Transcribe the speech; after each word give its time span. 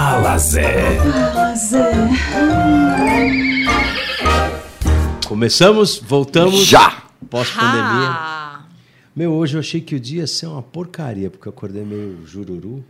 Fala 0.00 0.38
Zé. 0.38 0.98
Fala 0.98 1.54
Zé. 1.54 1.92
Começamos, 5.28 5.98
voltamos. 5.98 6.64
Já! 6.64 7.04
Pós-pandemia. 7.28 8.64
Meu, 9.14 9.34
hoje 9.34 9.58
eu 9.58 9.60
achei 9.60 9.78
que 9.82 9.94
o 9.94 10.00
dia 10.00 10.20
ia 10.20 10.26
ser 10.26 10.46
uma 10.46 10.62
porcaria, 10.62 11.28
porque 11.28 11.46
eu 11.46 11.52
acordei 11.52 11.84
meio 11.84 12.26
jururu. 12.26 12.82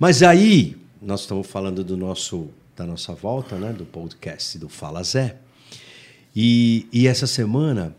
Mas 0.00 0.20
aí, 0.24 0.76
nós 1.00 1.20
estamos 1.20 1.46
falando 1.46 1.84
do 1.84 1.96
nosso, 1.96 2.48
da 2.76 2.84
nossa 2.84 3.12
volta, 3.14 3.54
né? 3.54 3.72
Do 3.72 3.84
podcast 3.84 4.58
do 4.58 4.68
Fala 4.68 5.04
Zé. 5.04 5.36
E, 6.34 6.88
e 6.92 7.06
essa 7.06 7.28
semana, 7.28 7.94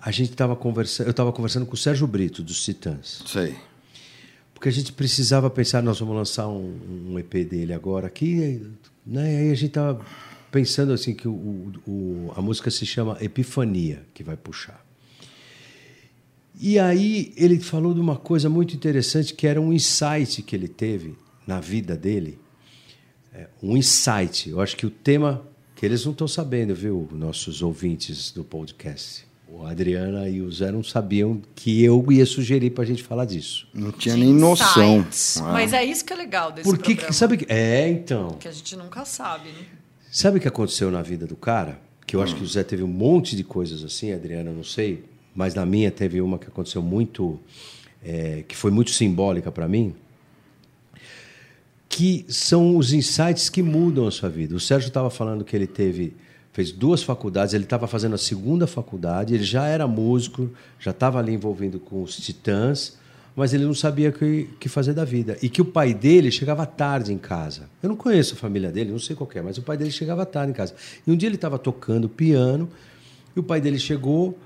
a 0.00 0.12
gente 0.12 0.30
estava 0.30 0.54
conversando, 0.54 1.08
eu 1.08 1.10
estava 1.10 1.32
conversando 1.32 1.66
com 1.66 1.74
o 1.74 1.76
Sérgio 1.76 2.06
Brito, 2.06 2.40
dos 2.40 2.62
Titãs. 2.62 3.24
Sei. 3.26 3.56
Porque 4.64 4.70
a 4.70 4.80
gente 4.80 4.94
precisava 4.94 5.50
pensar, 5.50 5.82
nós 5.82 6.00
vamos 6.00 6.16
lançar 6.16 6.48
um, 6.48 7.10
um 7.10 7.18
EP 7.18 7.34
dele 7.46 7.74
agora 7.74 8.06
aqui, 8.06 8.62
né? 9.04 9.30
E 9.34 9.36
aí 9.36 9.50
a 9.50 9.54
gente 9.54 9.66
estava 9.66 10.02
pensando 10.50 10.90
assim 10.94 11.12
que 11.12 11.28
o, 11.28 11.70
o- 11.86 12.32
a 12.34 12.40
música 12.40 12.70
se 12.70 12.86
chama 12.86 13.18
Epifania, 13.20 14.06
que 14.14 14.22
vai 14.24 14.38
puxar. 14.38 14.82
E 16.58 16.78
aí 16.78 17.34
ele 17.36 17.60
falou 17.60 17.92
de 17.92 18.00
uma 18.00 18.16
coisa 18.16 18.48
muito 18.48 18.74
interessante, 18.74 19.34
que 19.34 19.46
era 19.46 19.60
um 19.60 19.70
insight 19.70 20.40
que 20.40 20.56
ele 20.56 20.66
teve 20.68 21.14
na 21.46 21.60
vida 21.60 21.94
dele. 21.94 22.38
É, 23.34 23.48
um 23.62 23.76
insight. 23.76 24.48
Eu 24.48 24.62
acho 24.62 24.78
que 24.78 24.86
o 24.86 24.90
tema 24.90 25.46
que 25.76 25.84
eles 25.84 26.06
não 26.06 26.12
estão 26.12 26.26
sabendo, 26.26 26.74
viu, 26.74 27.06
nossos 27.12 27.60
ouvintes 27.60 28.32
do 28.32 28.42
podcast. 28.42 29.26
O 29.56 29.64
Adriana 29.64 30.28
e 30.28 30.40
o 30.40 30.50
Zé 30.50 30.72
não 30.72 30.82
sabiam 30.82 31.40
que 31.54 31.82
eu 31.82 32.04
ia 32.10 32.26
sugerir 32.26 32.70
para 32.70 32.82
a 32.82 32.86
gente 32.86 33.02
falar 33.02 33.24
disso. 33.24 33.68
Não 33.72 33.92
tinha 33.92 34.16
nem 34.16 34.32
noção. 34.32 35.06
Ah. 35.40 35.52
Mas 35.52 35.72
é 35.72 35.84
isso 35.84 36.04
que 36.04 36.12
é 36.12 36.16
legal 36.16 36.50
desse 36.50 36.68
Por 36.68 36.76
que, 36.76 37.12
sabe 37.12 37.36
que 37.36 37.46
é 37.50 37.88
então 37.88 38.30
Que 38.40 38.48
a 38.48 38.52
gente 38.52 38.76
nunca 38.76 39.04
sabe, 39.04 39.50
né? 39.50 39.64
sabe 40.14 40.38
o 40.38 40.40
que 40.40 40.46
aconteceu 40.46 40.92
na 40.92 41.02
vida 41.02 41.26
do 41.26 41.34
cara 41.34 41.80
que 42.06 42.14
eu 42.14 42.22
acho 42.22 42.36
que 42.36 42.42
o 42.44 42.46
Zé 42.46 42.62
teve 42.62 42.84
um 42.84 42.88
monte 42.88 43.34
de 43.34 43.42
coisas 43.42 43.82
assim 43.82 44.12
a 44.12 44.14
Adriana 44.14 44.50
eu 44.50 44.54
não 44.54 44.62
sei 44.62 45.04
mas 45.34 45.56
na 45.56 45.66
minha 45.66 45.90
teve 45.90 46.20
uma 46.20 46.38
que 46.38 46.46
aconteceu 46.46 46.80
muito 46.80 47.40
é, 48.00 48.44
que 48.46 48.54
foi 48.54 48.70
muito 48.70 48.92
simbólica 48.92 49.50
para 49.50 49.66
mim 49.66 49.92
que 51.88 52.24
são 52.28 52.76
os 52.76 52.92
insights 52.92 53.48
que 53.48 53.60
mudam 53.60 54.06
a 54.06 54.12
sua 54.12 54.28
vida 54.28 54.54
o 54.54 54.60
Sérgio 54.60 54.86
estava 54.86 55.10
falando 55.10 55.44
que 55.44 55.56
ele 55.56 55.66
teve 55.66 56.14
fez 56.54 56.72
duas 56.72 57.02
faculdades 57.02 57.52
ele 57.52 57.64
estava 57.64 57.86
fazendo 57.86 58.14
a 58.14 58.18
segunda 58.18 58.66
faculdade 58.66 59.34
ele 59.34 59.44
já 59.44 59.66
era 59.66 59.86
músico 59.86 60.48
já 60.80 60.92
estava 60.92 61.18
ali 61.18 61.34
envolvido 61.34 61.78
com 61.78 62.02
os 62.02 62.16
Titãs 62.16 62.96
mas 63.36 63.52
ele 63.52 63.64
não 63.64 63.74
sabia 63.74 64.10
o 64.10 64.12
que, 64.12 64.48
que 64.60 64.68
fazer 64.68 64.92
da 64.92 65.04
vida. 65.04 65.36
E 65.42 65.48
que 65.48 65.60
o 65.60 65.64
pai 65.64 65.92
dele 65.92 66.30
chegava 66.30 66.64
tarde 66.64 67.12
em 67.12 67.18
casa. 67.18 67.68
Eu 67.82 67.88
não 67.88 67.96
conheço 67.96 68.34
a 68.34 68.36
família 68.36 68.70
dele, 68.70 68.92
não 68.92 68.98
sei 68.98 69.16
qual 69.16 69.28
é, 69.34 69.42
mas 69.42 69.58
o 69.58 69.62
pai 69.62 69.76
dele 69.76 69.90
chegava 69.90 70.24
tarde 70.24 70.52
em 70.52 70.54
casa. 70.54 70.74
E 71.04 71.10
um 71.10 71.16
dia 71.16 71.28
ele 71.28 71.34
estava 71.34 71.58
tocando 71.58 72.08
piano, 72.08 72.68
e 73.34 73.40
o 73.40 73.42
pai 73.42 73.60
dele 73.60 73.78
chegou 73.78 74.38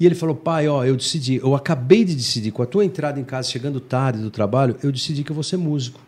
e 0.00 0.06
ele 0.06 0.14
falou: 0.14 0.34
Pai, 0.34 0.66
ó, 0.66 0.84
eu 0.84 0.96
decidi, 0.96 1.36
eu 1.36 1.54
acabei 1.54 2.04
de 2.04 2.14
decidir, 2.14 2.50
com 2.50 2.62
a 2.62 2.66
tua 2.66 2.84
entrada 2.84 3.20
em 3.20 3.24
casa, 3.24 3.48
chegando 3.48 3.78
tarde 3.80 4.20
do 4.20 4.30
trabalho, 4.30 4.76
eu 4.82 4.90
decidi 4.90 5.22
que 5.22 5.30
eu 5.30 5.34
vou 5.34 5.44
ser 5.44 5.58
músico. 5.58 6.00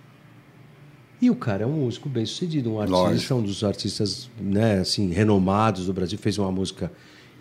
E 1.24 1.30
o 1.30 1.34
cara 1.34 1.62
é 1.62 1.66
um 1.66 1.84
músico 1.84 2.06
bem 2.06 2.26
sucedido, 2.26 2.70
um 2.70 2.78
artista, 2.78 2.98
Lógico. 2.98 3.34
um 3.36 3.42
dos 3.42 3.64
artistas 3.64 4.28
né, 4.38 4.80
assim, 4.80 5.10
renomados 5.10 5.86
do 5.86 5.92
Brasil, 5.94 6.18
fez 6.18 6.36
uma 6.36 6.52
música 6.52 6.92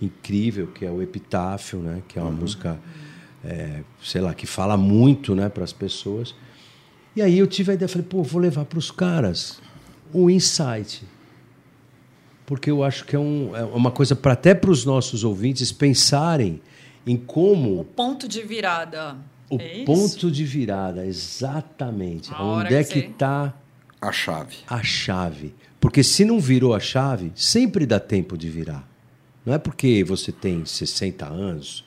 incrível, 0.01 0.67
que 0.67 0.85
é 0.85 0.89
o 0.89 1.01
Epitáfio, 1.01 1.79
né, 1.79 2.01
que 2.07 2.17
é 2.17 2.21
uma 2.21 2.31
música, 2.31 2.79
é, 3.43 3.81
sei 4.01 4.21
lá, 4.21 4.33
que 4.33 4.47
fala 4.47 4.77
muito 4.77 5.35
né, 5.35 5.49
para 5.49 5.65
as 5.65 5.73
pessoas. 5.73 6.33
E 7.13 7.21
aí 7.21 7.37
eu 7.37 7.45
tive 7.45 7.71
a 7.71 7.73
ideia, 7.73 7.89
falei, 7.89 8.07
pô, 8.07 8.23
vou 8.23 8.41
levar 8.41 8.63
para 8.63 8.79
os 8.79 8.89
caras 8.89 9.61
um 10.13 10.29
insight. 10.29 11.03
Porque 12.45 12.71
eu 12.71 12.85
acho 12.85 13.03
que 13.03 13.17
é, 13.17 13.19
um, 13.19 13.53
é 13.53 13.65
uma 13.65 13.91
coisa 13.91 14.15
para 14.15 14.31
até 14.31 14.55
para 14.55 14.71
os 14.71 14.85
nossos 14.85 15.25
ouvintes 15.25 15.73
pensarem 15.73 16.61
em 17.05 17.17
como 17.17 17.83
Ponto 17.83 18.29
de 18.29 18.43
virada. 18.43 19.17
o 19.49 19.57
é 19.59 19.83
ponto 19.83 20.31
de 20.31 20.45
virada, 20.45 21.05
exatamente. 21.05 22.33
A 22.33 22.41
Onde 22.41 22.75
é 22.75 22.81
que 22.81 22.99
está 22.99 23.53
A 24.07 24.11
chave. 24.11 24.57
a 24.67 24.83
chave? 24.83 25.53
Porque 25.79 26.03
se 26.03 26.23
não 26.25 26.39
virou 26.39 26.73
a 26.73 26.79
chave, 26.79 27.31
sempre 27.35 27.85
dá 27.85 27.99
tempo 27.99 28.37
de 28.37 28.49
virar. 28.49 28.87
Não 29.45 29.53
é 29.53 29.57
porque 29.57 30.03
você 30.03 30.31
tem 30.31 30.65
60 30.65 31.25
anos, 31.27 31.83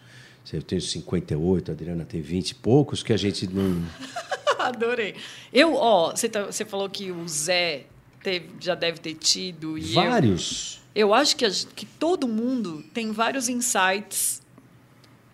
eu 0.53 0.62
tenho 0.62 0.81
58, 0.81 1.71
a 1.71 1.75
Adriana 1.75 2.04
tem 2.04 2.21
20 2.21 2.50
e 2.50 2.54
poucos, 2.54 3.03
que 3.03 3.12
a 3.12 3.16
gente 3.16 3.47
não. 3.47 3.82
Adorei. 4.59 5.15
Eu, 5.53 5.75
ó, 5.75 6.10
você, 6.10 6.28
tá- 6.28 6.44
você 6.47 6.65
falou 6.65 6.88
que 6.88 7.10
o 7.10 7.27
Zé 7.28 7.84
teve- 8.22 8.50
já 8.60 8.75
deve 8.75 8.98
ter 8.98 9.15
tido. 9.15 9.77
E 9.78 9.94
eu- 9.94 10.03
Vários. 10.03 10.81
Eu 10.94 11.12
acho 11.15 11.37
que, 11.37 11.44
a 11.44 11.50
que 11.50 11.84
todo 11.87 12.27
mundo 12.27 12.83
tem 12.94 13.12
vários 13.12 13.48
insights 13.48 14.41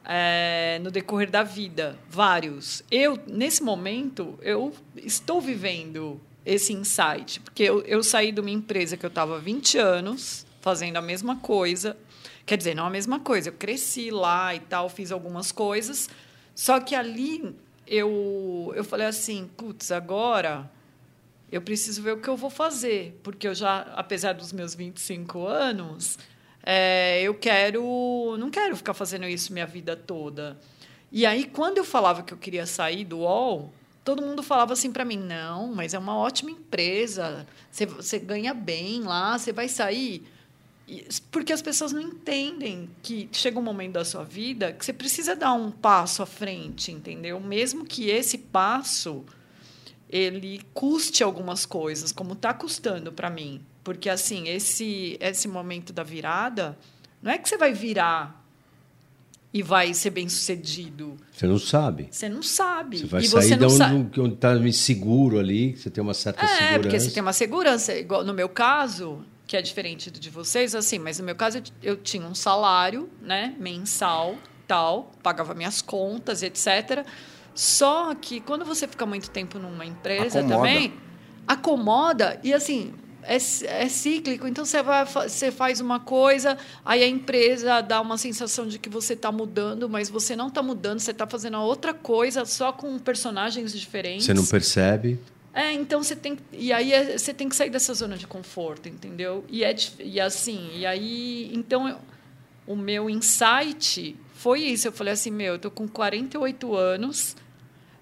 é, 0.05 0.81
no 0.83 0.91
decorrer 0.91 1.31
da 1.31 1.43
vida, 1.43 1.97
vários. 2.11 2.83
Eu, 2.91 3.19
nesse 3.27 3.63
momento, 3.63 4.39
eu 4.43 4.73
estou 4.97 5.41
vivendo 5.41 6.21
esse 6.45 6.73
insight, 6.73 7.41
porque 7.41 7.63
eu, 7.63 7.81
eu 7.83 8.03
saí 8.03 8.33
de 8.33 8.41
uma 8.41 8.51
empresa 8.51 8.97
que 8.97 9.07
eu 9.07 9.09
estava 9.09 9.37
há 9.37 9.39
20 9.39 9.79
anos 9.79 10.47
fazendo 10.61 10.97
a 10.97 11.03
mesma 11.03 11.37
coisa, 11.37 11.97
quer 12.45 12.57
dizer, 12.57 12.75
não 12.75 12.87
a 12.87 12.91
mesma 12.91 13.21
coisa, 13.21 13.49
eu 13.49 13.53
cresci 13.53 14.11
lá 14.11 14.55
e 14.55 14.61
tal, 14.61 14.89
fiz 14.89 15.13
algumas 15.13 15.53
coisas, 15.53 16.09
só 16.55 16.81
que 16.81 16.95
ali 16.95 17.55
eu, 17.87 18.73
eu 18.75 18.85
falei 18.85 19.07
assim, 19.07 19.49
putz, 19.57 19.91
agora 19.93 20.71
eu 21.51 21.61
preciso 21.61 22.03
ver 22.03 22.13
o 22.13 22.21
que 22.21 22.29
eu 22.29 22.37
vou 22.37 22.51
fazer, 22.51 23.19
porque 23.23 23.47
eu 23.47 23.55
já, 23.55 23.83
apesar 23.95 24.33
dos 24.33 24.53
meus 24.53 24.75
25 24.75 25.47
anos, 25.47 26.19
é, 26.63 27.21
eu 27.23 27.35
quero, 27.35 28.37
não 28.39 28.51
quero 28.51 28.77
ficar 28.77 28.95
fazendo 28.95 29.27
isso 29.27 29.53
minha 29.53 29.67
vida 29.67 29.95
toda. 29.95 30.59
E 31.11 31.27
aí, 31.27 31.45
quando 31.45 31.77
eu 31.77 31.85
falava 31.85 32.23
que 32.23 32.33
eu 32.33 32.39
queria 32.39 32.65
sair 32.65 33.05
do 33.05 33.19
UOL, 33.19 33.73
todo 34.05 34.23
mundo 34.23 34.43
falava 34.43 34.73
assim 34.73 34.93
para 34.93 35.05
mim: 35.05 35.17
não, 35.17 35.75
mas 35.75 35.95
é 35.95 35.99
uma 35.99 36.17
ótima 36.17 36.51
empresa, 36.51 37.47
você, 37.71 37.87
você 37.87 38.19
ganha 38.19 38.55
bem 38.55 39.03
lá, 39.03 39.39
você 39.39 39.53
vai 39.53 39.69
sair. 39.69 40.23
Porque 41.31 41.53
as 41.53 41.63
pessoas 41.63 41.93
não 41.93 42.01
entendem 42.01 42.91
que 43.03 43.29
chega 43.33 43.59
um 43.59 43.63
momento 43.63 43.93
da 43.93 44.05
sua 44.05 44.25
vida 44.25 44.73
que 44.73 44.85
você 44.85 44.93
precisa 44.93 45.35
dar 45.35 45.53
um 45.55 45.71
passo 45.71 46.23
à 46.23 46.27
frente, 46.27 46.93
entendeu? 46.93 47.41
Mesmo 47.41 47.85
que 47.85 48.11
esse 48.11 48.37
passo 48.37 49.25
ele 50.13 50.61
custe 50.75 51.25
algumas 51.25 51.65
coisas, 51.65 52.13
como 52.13 52.35
está 52.35 52.53
custando 52.53 53.11
para 53.11 53.31
mim. 53.31 53.63
Porque, 53.83 54.11
assim, 54.11 54.47
esse, 54.47 55.17
esse 55.19 55.49
momento 55.49 55.91
da 55.91 56.03
virada, 56.03 56.79
não 57.23 57.33
é 57.33 57.39
que 57.39 57.49
você 57.49 57.57
vai 57.57 57.73
virar 57.73 58.42
e 59.53 59.63
vai 59.63 59.93
ser 59.93 60.11
bem 60.11 60.29
sucedido. 60.29 61.17
Você 61.31 61.47
não 61.47 61.59
sabe. 61.59 62.09
Você 62.11 62.29
não 62.29 62.43
sabe. 62.43 62.99
Você 62.99 63.07
vai 63.07 63.23
e 63.23 63.27
sair 63.29 63.43
você 63.43 63.57
de 63.57 63.61
não 63.61 64.01
onde 64.25 64.35
está 64.35 64.73
seguro 64.73 65.39
ali, 65.39 65.77
você 65.77 65.91
tem 65.91 66.03
uma 66.03 66.15
certa 66.15 66.43
É, 66.45 66.47
segurança. 66.49 66.79
porque 66.81 67.01
você 67.01 67.11
tem 67.11 67.23
uma 67.23 67.33
segurança. 67.33 67.95
Igual 67.95 68.25
no 68.25 68.33
meu 68.33 68.49
caso, 68.49 69.25
que 69.47 69.57
é 69.57 69.61
diferente 69.63 70.11
do 70.11 70.19
de 70.19 70.31
vocês, 70.31 70.75
assim, 70.75 70.99
mas 70.99 71.19
no 71.19 71.25
meu 71.25 71.35
caso 71.35 71.59
eu, 71.59 71.63
eu 71.83 71.97
tinha 71.97 72.27
um 72.27 72.35
salário, 72.35 73.11
né, 73.21 73.55
mensal, 73.61 74.37
tal, 74.67 75.13
pagava 75.23 75.53
minhas 75.55 75.83
contas, 75.83 76.43
etc. 76.43 77.05
Só 77.55 78.15
que 78.15 78.41
quando 78.41 78.65
você 78.65 78.89
fica 78.89 79.05
muito 79.05 79.29
tempo 79.29 79.59
numa 79.59 79.85
empresa 79.85 80.39
Acomoda. 80.41 80.57
também, 80.57 80.95
acomoda 81.47 82.41
e 82.43 82.55
assim. 82.55 82.95
É, 83.25 83.37
é 83.37 83.89
cíclico, 83.89 84.47
então 84.49 84.65
você, 84.65 84.83
vai, 84.83 85.05
você 85.05 85.53
faz 85.53 85.81
uma 85.81 86.01
coisa, 86.01 86.59
aí 86.85 87.03
a 87.05 87.07
empresa 87.09 87.81
dá 87.81 88.01
uma 88.01 88.19
sensação 88.19 88.67
de 88.67 88.79
que 88.79 88.89
você 88.89 89.13
está 89.13 89.31
mudando, 89.31 89.89
mas 89.89 90.09
você 90.11 90.35
não 90.35 90.49
está 90.49 90.61
mudando, 90.63 90.99
você 90.99 91.13
está 91.13 91.27
fazendo 91.27 91.59
outra 91.59 91.95
coisa 91.95 92.45
só 92.45 92.73
com 92.73 92.99
personagens 92.99 93.73
diferentes. 93.73 94.27
Você 94.27 94.35
não 94.35 94.45
percebe. 94.45 95.21
É, 95.55 95.71
então 95.73 96.03
você 96.03 96.17
tem 96.17 96.39
e 96.53 96.73
aí 96.73 96.93
é- 96.93 97.17
você 97.19 97.33
tem 97.35 97.49
que 97.49 97.55
sair 97.55 97.69
dessa 97.71 97.93
zona 97.95 98.17
de 98.17 98.27
conforto, 98.27 98.89
entendeu? 98.89 99.45
E 99.49 99.63
é 99.63 99.75
e 100.01 100.19
assim, 100.19 100.71
e 100.75 100.87
aí 100.87 101.51
então 101.55 101.87
eu- 101.89 101.99
o 102.67 102.75
meu 102.75 103.09
insight 103.11 104.17
foi 104.35 104.61
isso. 104.63 104.89
Eu 104.89 104.93
falei 104.93 105.13
assim, 105.13 105.31
meu, 105.31 105.53
eu 105.55 105.59
tô 105.59 105.71
com 105.71 105.87
48 105.87 106.75
anos, 106.75 107.37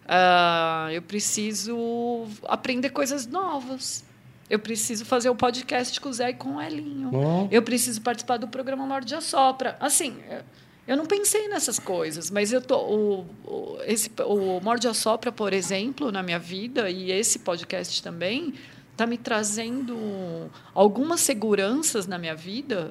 ah, 0.08 0.88
eu 0.92 1.02
preciso 1.02 2.26
aprender 2.44 2.90
coisas 2.90 3.26
novas. 3.26 4.04
Eu 4.50 4.58
preciso 4.58 5.04
fazer 5.04 5.30
o 5.30 5.34
podcast 5.34 6.00
com 6.00 6.08
o 6.08 6.12
Zé 6.12 6.30
e 6.30 6.34
com 6.34 6.56
o 6.56 6.60
Elinho. 6.60 7.10
Ó. 7.14 7.48
Eu 7.52 7.62
preciso 7.62 8.02
participar 8.02 8.36
do 8.36 8.48
programa 8.48 8.84
Morde 8.84 9.14
a 9.14 9.20
Sopra. 9.20 9.76
Assim, 9.78 10.16
eu 10.88 10.96
não 10.96 11.06
pensei 11.06 11.46
nessas 11.46 11.78
coisas, 11.78 12.32
mas 12.32 12.52
eu 12.52 12.60
tô 12.60 12.76
o, 12.76 13.26
o, 13.44 13.78
esse, 13.86 14.10
o 14.26 14.60
Morde 14.60 14.88
a 14.88 14.92
Sopra, 14.92 15.30
por 15.30 15.52
exemplo, 15.52 16.10
na 16.10 16.20
minha 16.20 16.38
vida 16.38 16.90
e 16.90 17.12
esse 17.12 17.38
podcast 17.38 18.02
também 18.02 18.52
está 18.90 19.06
me 19.06 19.16
trazendo 19.16 20.50
algumas 20.74 21.20
seguranças 21.20 22.08
na 22.08 22.18
minha 22.18 22.34
vida 22.34 22.90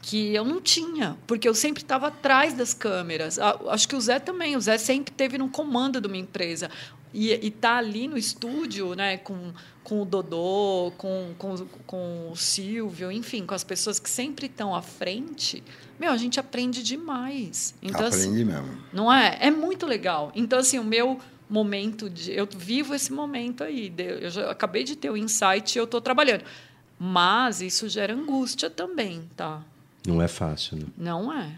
que 0.00 0.34
eu 0.34 0.44
não 0.44 0.60
tinha, 0.60 1.16
porque 1.26 1.48
eu 1.48 1.54
sempre 1.54 1.82
estava 1.82 2.08
atrás 2.08 2.52
das 2.52 2.74
câmeras. 2.74 3.38
Acho 3.38 3.88
que 3.88 3.96
o 3.96 4.00
Zé 4.00 4.18
também. 4.18 4.54
O 4.54 4.60
Zé 4.60 4.76
sempre 4.76 5.12
teve 5.12 5.38
no 5.38 5.48
comando 5.48 5.98
de 5.98 6.06
uma 6.06 6.16
empresa. 6.18 6.70
E, 7.16 7.32
e 7.46 7.50
tá 7.50 7.76
ali 7.76 8.08
no 8.08 8.18
estúdio, 8.18 8.94
né, 8.96 9.18
com, 9.18 9.52
com 9.84 10.02
o 10.02 10.04
Dodô, 10.04 10.92
com, 10.98 11.32
com, 11.38 11.56
com 11.86 12.30
o 12.32 12.36
Silvio, 12.36 13.12
enfim, 13.12 13.46
com 13.46 13.54
as 13.54 13.62
pessoas 13.62 14.00
que 14.00 14.10
sempre 14.10 14.46
estão 14.46 14.74
à 14.74 14.82
frente, 14.82 15.62
meu, 15.96 16.10
a 16.10 16.16
gente 16.16 16.40
aprende 16.40 16.82
demais. 16.82 17.72
Então, 17.80 18.04
assim, 18.06 18.22
Aprendi 18.30 18.44
mesmo. 18.44 18.78
não 18.92 19.12
é? 19.12 19.38
É 19.40 19.50
muito 19.50 19.86
legal. 19.86 20.32
Então, 20.34 20.58
assim, 20.58 20.80
o 20.80 20.84
meu 20.84 21.20
momento 21.48 22.10
de. 22.10 22.32
Eu 22.32 22.48
vivo 22.52 22.92
esse 22.94 23.12
momento 23.12 23.62
aí. 23.62 23.88
de- 23.88 24.24
Eu 24.24 24.30
já 24.30 24.50
acabei 24.50 24.82
de 24.82 24.96
ter 24.96 25.08
o 25.10 25.16
insight 25.16 25.76
e 25.76 25.78
eu 25.78 25.84
estou 25.84 26.00
trabalhando. 26.00 26.42
Mas 26.98 27.60
isso 27.60 27.88
gera 27.88 28.12
angústia 28.12 28.68
também, 28.68 29.28
tá? 29.36 29.62
Não 30.06 30.20
é 30.20 30.26
fácil, 30.26 30.78
né? 30.78 30.86
Não 30.96 31.32
é. 31.32 31.56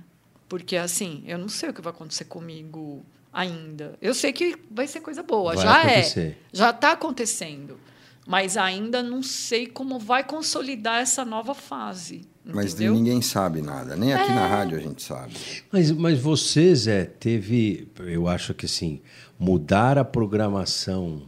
Porque, 0.49 0.77
assim, 0.77 1.23
eu 1.27 1.39
não 1.39 1.49
sei 1.49 1.71
o 1.71 1.73
que 1.75 1.81
vai 1.81 1.93
acontecer 1.93 2.25
comigo 2.27 3.05
ainda. 3.37 3.95
Eu 4.01 4.15
sei 4.15 4.33
que 4.33 4.57
vai 4.71 4.87
ser 4.87 5.01
coisa 5.01 5.23
boa. 5.23 5.55
Vai 5.55 5.65
já 5.65 5.81
acontecer. 5.83 6.21
é. 6.21 6.37
Já 6.53 6.71
está 6.71 6.93
acontecendo. 6.93 7.79
Mas 8.27 8.57
ainda 8.57 9.03
não 9.05 9.23
sei 9.23 9.67
como 9.69 10.01
vai 10.01 10.25
consolidar 10.25 11.01
essa 11.01 11.25
nova 11.25 11.55
fase. 11.55 12.23
Mas 12.45 12.73
entendeu? 12.75 12.95
ninguém 12.95 13.23
sabe 13.23 13.61
nada. 13.63 13.95
Nem 13.95 14.13
aqui 14.15 14.31
É. 14.33 14.35
na 14.35 14.47
rádio 14.49 14.79
a 14.79 14.81
gente 14.81 15.01
sabe. 15.03 15.35
Mas, 15.71 15.93
mas 15.93 16.19
você, 16.19 16.75
Zé, 16.75 17.05
teve, 17.05 17.89
eu 18.01 18.27
acho 18.27 18.53
que 18.55 18.67
assim, 18.67 19.01
mudar 19.39 19.97
a 19.99 20.05
programação. 20.05 21.23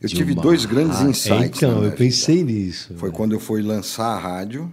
Eu 0.00 0.08
de 0.08 0.14
tive 0.14 0.32
uma 0.34 0.42
dois 0.42 0.64
grandes 0.64 0.98
ra- 0.98 1.08
insights. 1.08 1.56
Então, 1.58 1.70
na 1.72 1.76
minha 1.80 1.90
eu 1.90 1.96
pensei 1.96 2.44
vida. 2.44 2.52
nisso. 2.52 2.94
Foi 2.96 3.10
quando 3.10 3.32
eu 3.32 3.40
fui 3.40 3.60
lançar 3.62 4.06
a 4.14 4.18
rádio, 4.18 4.72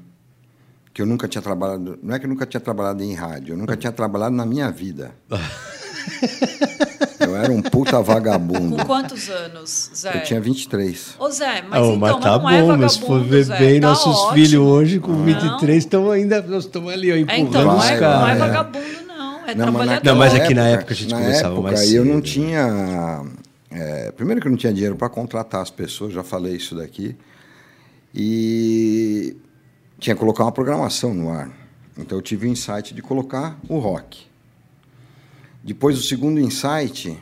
que 0.93 1.01
eu 1.01 1.05
nunca 1.07 1.27
tinha 1.27 1.41
trabalhado. 1.41 1.97
Não 2.03 2.13
é 2.15 2.19
que 2.19 2.25
eu 2.25 2.29
nunca 2.29 2.45
tinha 2.45 2.61
trabalhado 2.61 3.01
em 3.03 3.13
rádio, 3.15 3.53
eu 3.53 3.57
nunca 3.57 3.75
tinha 3.75 3.91
trabalhado 3.91 4.35
na 4.35 4.45
minha 4.45 4.69
vida. 4.71 5.13
eu 7.19 7.36
era 7.36 7.51
um 7.51 7.62
puta 7.62 8.01
vagabundo. 8.01 8.75
Com 8.77 8.86
quantos 8.86 9.30
anos, 9.30 9.92
Zé? 9.95 10.18
Eu 10.18 10.24
tinha 10.24 10.39
23. 10.42 11.15
Ô, 11.19 11.30
Zé, 11.30 11.62
mas 11.68 11.81
Oh, 11.81 11.94
então 11.94 11.98
mas 12.00 12.12
tá 12.12 12.19
não 12.19 12.27
é 12.27 12.38
bom, 12.39 12.44
vagabundo, 12.44 12.77
mas 12.80 12.92
se 12.94 13.01
for 13.01 13.24
ver 13.24 13.44
Zé, 13.44 13.57
bem, 13.59 13.80
tá 13.81 13.88
nossos 13.89 14.15
ótimo. 14.15 14.33
filhos 14.33 14.54
hoje, 14.62 15.00
com 15.00 15.12
Não. 15.12 15.25
23, 15.25 15.77
estão 15.77 16.12
ainda, 16.12 16.42
nós 16.42 16.65
estamos 16.65 16.92
ali, 16.94 17.12
ó, 17.12 17.15
É, 17.15 17.19
empurrando 17.19 17.48
então, 17.50 17.65
não 17.65 17.77
os 17.77 17.86
é, 17.86 18.00
caras. 18.00 18.19
não 18.21 18.27
é 18.27 18.31
é. 18.31 18.36
vagabundo, 18.36 18.86
não. 19.07 19.48
É 19.48 19.56
Não, 19.56 19.65
mas 19.71 19.74
trabalhador. 19.74 20.06
Não, 20.06 20.15
mas 20.15 20.33
naquela 20.33 20.51
é 20.51 20.54
na 20.56 20.68
época 20.69 20.94
a 20.94 20.95
gente 20.98 21.12
na 21.12 21.19
começava 21.21 21.54
época, 21.54 21.62
mais 21.62 21.94
eu 21.94 22.06
não 22.06 22.13
cedo, 22.15 22.24
tinha. 22.25 23.25
é, 23.71 24.12
primeiro 24.12 24.42
que 24.42 24.48
eu 24.48 24.51
não 24.51 24.57
tinha 24.57 24.74
dinheiro 24.74 24.95
para 24.95 25.10
contratar 25.10 25.62
as 25.62 25.69
pessoas, 25.69 26.13
já 26.13 26.24
falei 26.24 26.56
isso 26.56 26.75
daqui. 26.75 27.15
E 28.13 29.36
tinha 30.00 30.15
que 30.15 30.19
colocar 30.19 30.44
uma 30.44 30.51
programação 30.51 31.13
no 31.13 31.30
ar. 31.30 31.50
Então 31.98 32.18
eu 32.18 32.21
tive 32.21 32.48
o 32.48 32.50
insight 32.50 32.94
de 32.94 33.01
colocar 33.01 33.57
o 33.68 33.77
rock. 33.80 34.25
Depois 35.67 35.99
o 35.99 36.01
segundo 36.01 36.39
insight 36.39 37.21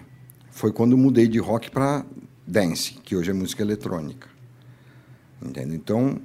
foi 0.51 0.71
quando 0.71 0.95
mudei 0.95 1.27
de 1.27 1.39
rock 1.39 1.71
para 1.71 2.05
dance, 2.45 2.93
que 3.03 3.15
hoje 3.15 3.31
é 3.31 3.33
música 3.33 3.63
eletrônica. 3.63 4.29
Entende? 5.41 5.75
Então 5.75 6.21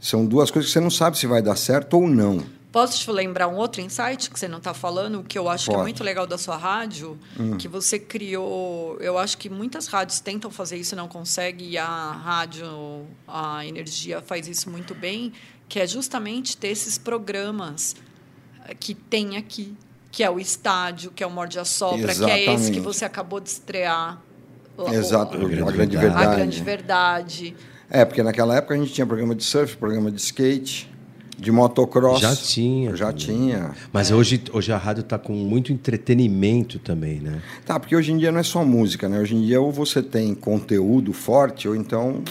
são 0.00 0.26
duas 0.26 0.50
coisas 0.50 0.68
que 0.68 0.72
você 0.72 0.80
não 0.80 0.90
sabe 0.90 1.16
se 1.16 1.28
vai 1.28 1.40
dar 1.40 1.54
certo 1.54 1.94
ou 1.94 2.08
não. 2.08 2.44
Posso 2.72 2.98
te 2.98 3.08
lembrar 3.08 3.46
um 3.46 3.54
outro 3.54 3.80
insight 3.80 4.28
que 4.28 4.36
você 4.36 4.48
não 4.48 4.58
está 4.58 4.74
falando, 4.74 5.22
que 5.22 5.38
eu 5.38 5.48
acho 5.48 5.66
que 5.66 5.70
é 5.70 5.74
Pode. 5.74 5.84
muito 5.84 6.02
legal 6.02 6.26
da 6.26 6.36
sua 6.36 6.56
rádio, 6.56 7.16
que 7.56 7.68
você 7.68 8.00
criou. 8.00 8.96
Eu 8.98 9.16
acho 9.16 9.38
que 9.38 9.48
muitas 9.48 9.86
rádios 9.86 10.18
tentam 10.18 10.50
fazer 10.50 10.76
isso 10.76 10.96
e 10.96 10.96
não 10.96 11.06
conseguem, 11.06 11.68
e 11.68 11.78
a 11.78 11.86
rádio, 11.86 13.06
a 13.28 13.64
energia 13.64 14.20
faz 14.20 14.48
isso 14.48 14.68
muito 14.68 14.92
bem, 14.92 15.32
que 15.68 15.78
é 15.78 15.86
justamente 15.86 16.56
ter 16.56 16.66
esses 16.66 16.98
programas 16.98 17.94
que 18.80 18.92
tem 18.92 19.36
aqui, 19.36 19.76
que 20.14 20.22
é 20.22 20.30
o 20.30 20.38
estádio, 20.38 21.10
que 21.10 21.24
é 21.24 21.26
o 21.26 21.30
Morde 21.30 21.58
a 21.58 21.64
Sopra, 21.64 22.14
que 22.14 22.24
é 22.30 22.54
esse 22.54 22.70
que 22.70 22.78
você 22.78 23.04
acabou 23.04 23.40
de 23.40 23.48
estrear. 23.48 24.22
Exato, 24.92 25.36
o- 25.36 25.44
A 25.44 25.48
Grande 25.48 25.62
a 25.62 25.72
grande 25.72 25.96
Verdade. 25.96 26.24
A 26.26 26.34
grande 26.36 26.62
verdade. 26.62 27.56
É, 27.90 28.04
porque 28.04 28.22
naquela 28.22 28.54
época 28.56 28.74
a 28.74 28.76
gente 28.76 28.92
tinha 28.92 29.04
programa 29.04 29.34
de 29.34 29.42
surf, 29.42 29.76
programa 29.76 30.12
de 30.12 30.20
skate, 30.20 30.88
de 31.36 31.50
motocross. 31.50 32.20
Já 32.20 32.34
tinha 32.36 32.94
Já 32.94 33.06
também. 33.06 33.24
tinha. 33.26 33.72
Mas 33.92 34.12
hoje, 34.12 34.40
hoje 34.52 34.72
a 34.72 34.76
rádio 34.78 35.00
está 35.00 35.18
com 35.18 35.32
muito 35.32 35.72
entretenimento 35.72 36.78
também, 36.78 37.18
né? 37.18 37.42
Tá, 37.66 37.80
porque 37.80 37.96
hoje 37.96 38.12
em 38.12 38.16
dia 38.18 38.30
não 38.30 38.38
é 38.38 38.44
só 38.44 38.64
música, 38.64 39.08
né? 39.08 39.18
Hoje 39.18 39.34
em 39.34 39.42
dia 39.44 39.60
ou 39.60 39.72
você 39.72 40.00
tem 40.00 40.32
conteúdo 40.32 41.12
forte, 41.12 41.66
ou 41.68 41.74
então. 41.74 42.22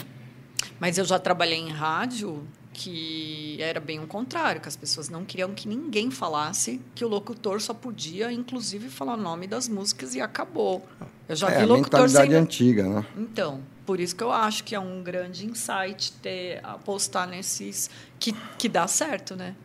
Mas 0.80 0.98
eu 0.98 1.04
já 1.04 1.20
trabalhei 1.20 1.60
em 1.60 1.70
rádio 1.70 2.44
que 2.74 3.58
era 3.62 3.80
bem 3.80 4.00
o 4.00 4.08
contrário, 4.08 4.60
que 4.60 4.68
as 4.68 4.76
pessoas 4.76 5.10
não 5.10 5.24
queriam 5.24 5.54
que 5.54 5.68
ninguém 5.68 6.10
falasse, 6.10 6.82
que 6.96 7.06
o 7.06 7.08
locutor 7.08 7.62
só 7.62 7.74
podia, 7.74 8.32
inclusive, 8.32 8.90
falar 8.90 9.14
o 9.14 9.22
nome 9.22 9.48
das 9.48 9.70
músicas 9.70 10.16
e 10.16 10.22
acabou. 10.22 10.86
Eu 11.30 11.36
já 11.36 11.50
é 11.50 11.58
vi 11.58 11.64
a 11.64 11.66
locutor 11.66 12.02
mentalidade 12.02 12.32
sendo... 12.32 12.42
antiga, 12.42 12.90
né? 12.90 13.06
Então, 13.16 13.62
por 13.86 14.00
isso 14.00 14.16
que 14.16 14.24
eu 14.24 14.32
acho 14.32 14.64
que 14.64 14.74
é 14.74 14.80
um 14.80 15.04
grande 15.04 15.46
insight 15.46 16.12
ter 16.14 16.60
apostar 16.64 17.28
nesses 17.28 17.90
que, 18.20 18.34
que 18.58 18.68
dá 18.68 18.88
certo, 18.88 19.36
né? 19.36 19.56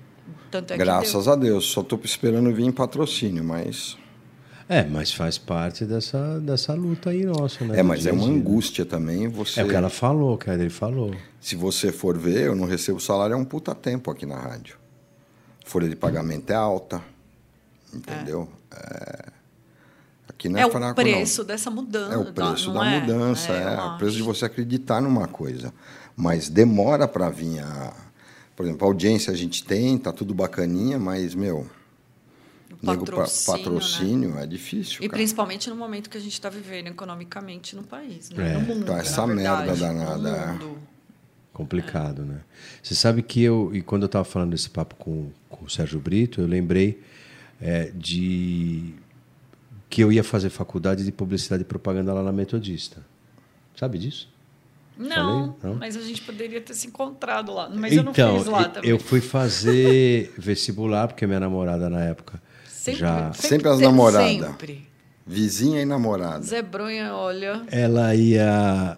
Tanto 0.51 0.73
é 0.73 0.77
que 0.77 0.85
Graças 0.85 1.29
a 1.29 1.35
Deus. 1.35 1.67
Só 1.67 1.83
tô 1.83 1.99
esperando 2.05 2.53
vir 2.53 2.65
em 2.65 2.73
patrocínio, 2.73 3.45
mas. 3.45 3.97
É, 4.69 4.85
mas 4.85 5.13
faz 5.13 5.39
parte 5.39 5.87
dessa, 5.87 6.39
dessa 6.41 6.75
luta 6.75 7.11
aí 7.11 7.25
nossa, 7.25 7.65
né? 7.65 7.79
É, 7.79 7.83
mas 7.83 8.05
é 8.05 8.13
uma 8.13 8.27
angústia 8.27 8.85
também. 8.85 9.27
Você, 9.29 9.61
É 9.61 9.65
o 9.65 9.69
que 9.69 9.75
ela 9.75 9.89
falou, 9.89 10.37
que 10.37 10.51
a 10.51 10.53
Adri 10.53 10.69
falou. 10.69 11.15
Se 11.41 11.57
você 11.57 11.91
for 11.91 12.19
ver, 12.19 12.49
eu 12.49 12.55
não 12.55 12.67
recebo 12.67 13.01
salário 13.01 13.35
há 13.35 13.39
um 13.39 13.45
puta 13.47 13.75
tempo 13.75 14.11
aqui 14.11 14.27
na 14.27 14.37
rádio. 14.37 14.77
Folha 15.65 15.89
de 15.89 15.97
pagamento 15.97 16.51
é 16.51 16.55
alta. 16.55 17.03
Entendeu? 17.95 18.47
É. 18.71 19.25
Aqui 20.29 20.49
não 20.51 20.59
é, 20.59 20.63
É 20.63 20.67
o 20.67 20.71
fraco, 20.71 20.87
não. 20.87 20.95
preço 20.95 21.43
dessa 21.43 21.71
mudança. 21.71 22.15
É 22.15 22.19
o 22.19 22.33
preço 22.33 22.73
não 22.73 22.81
da 22.81 22.87
é? 22.87 23.01
mudança, 23.01 23.53
É, 23.53 23.63
é, 23.63 23.75
eu 23.79 23.87
o 23.95 23.99
preço 23.99 24.17
de 24.17 24.23
você 24.23 24.45
acreditar 24.45 25.01
numa 25.01 25.27
coisa. 25.27 25.73
Mas 26.15 26.49
demora 26.51 27.09
para 27.09 27.31
vir 27.31 27.61
a. 27.61 27.95
Por 28.55 28.67
exemplo, 28.67 28.87
a 28.87 28.91
audiência 28.91 29.33
a 29.33 29.37
gente 29.37 29.65
tem, 29.65 29.97
tá 29.97 30.13
tudo 30.13 30.35
bacaninha, 30.35 30.99
mas, 30.99 31.35
meu, 31.35 31.67
O 32.83 32.87
nego 32.87 33.05
pa- 33.07 33.13
patrocínio, 33.13 33.57
né? 33.57 33.65
patrocínio 33.65 34.39
é 34.39 34.47
difícil. 34.47 34.97
E 34.97 35.09
cara. 35.09 35.19
principalmente 35.19 35.71
no 35.71 35.77
momento 35.77 36.11
que 36.11 36.19
a 36.19 36.21
gente 36.21 36.33
está 36.33 36.51
vivendo 36.51 36.89
economicamente 36.89 37.75
no 37.75 37.83
país, 37.83 38.31
né? 38.31 38.53
É. 38.53 38.59
no 38.59 38.61
mundo. 38.61 38.85
Tá 38.85 38.95
na 38.95 38.99
essa 39.01 39.27
merda 39.27 39.75
verdade, 39.75 39.81
danada, 39.81 40.61
é. 40.63 40.89
Complicado, 41.53 42.25
né? 42.25 42.41
Você 42.83 42.95
sabe 42.95 43.23
que 43.23 43.43
eu, 43.43 43.71
e 43.75 43.83
quando 43.83 44.03
eu 44.03 44.07
estava 44.07 44.25
falando 44.25 44.51
desse 44.51 44.71
papo 44.71 44.95
com, 44.97 45.31
com 45.49 45.65
o 45.65 45.71
Sérgio 45.71 45.99
Brito, 45.99 46.41
eu 46.41 46.47
lembrei 46.47 47.03
é, 47.61 47.91
de 47.95 48.95
que 49.91 50.03
eu 50.03 50.13
ia 50.13 50.23
fazer 50.23 50.51
faculdade 50.51 51.05
de 51.05 51.11
publicidade 51.11 51.63
e 51.63 51.65
propaganda 51.65 52.13
lá 52.13 52.23
na 52.23 52.31
Metodista. 52.31 53.05
Sabe 53.75 53.99
disso? 53.99 54.29
Não? 54.97 55.57
Não? 55.63 55.75
mas 55.77 55.97
a 55.97 56.01
gente 56.01 56.21
poderia 56.23 56.61
ter 56.61 56.75
se 56.75 56.89
encontrado 56.89 57.55
lá. 57.55 57.69
Mas 57.69 57.93
eu 57.93 58.03
não 58.03 58.11
então, 58.13 58.37
fiz 58.37 58.47
lá 58.47 58.69
também. 58.69 58.91
eu 58.91 58.99
fui 58.99 59.21
fazer 59.21 60.33
vestibular, 60.39 61.07
porque 61.07 61.27
minha 61.27 61.39
namorada 61.41 61.89
na 61.89 62.03
época 62.03 62.43
Sempre, 62.79 63.01
já... 63.01 63.33
Sempre 63.33 63.69
as 63.69 63.77
teve- 63.79 63.87
namoradas. 63.91 64.47
Sempre. 64.47 64.89
Vizinha 65.27 65.83
e 65.83 65.85
namorada. 65.85 66.43
Zé 66.43 66.65
olha. 67.13 67.63
Ela 67.71 68.15
ia. 68.15 68.97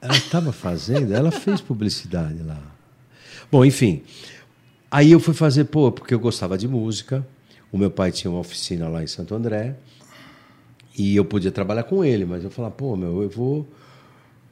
Ela 0.00 0.16
estava 0.16 0.50
fazendo, 0.52 1.14
ela 1.14 1.30
fez 1.30 1.60
publicidade 1.60 2.42
lá. 2.42 2.60
Bom, 3.50 3.64
enfim. 3.64 4.02
Aí 4.90 5.12
eu 5.12 5.20
fui 5.20 5.34
fazer, 5.34 5.64
pô, 5.64 5.92
porque 5.92 6.14
eu 6.14 6.18
gostava 6.18 6.56
de 6.56 6.66
música. 6.66 7.26
O 7.70 7.76
meu 7.76 7.90
pai 7.90 8.10
tinha 8.10 8.30
uma 8.30 8.40
oficina 8.40 8.88
lá 8.88 9.02
em 9.02 9.06
Santo 9.06 9.34
André. 9.34 9.76
E 10.96 11.14
eu 11.14 11.24
podia 11.24 11.52
trabalhar 11.52 11.84
com 11.84 12.04
ele, 12.04 12.24
mas 12.24 12.42
eu 12.42 12.50
falava, 12.50 12.74
pô, 12.74 12.96
meu, 12.96 13.22
eu 13.22 13.28
vou 13.28 13.68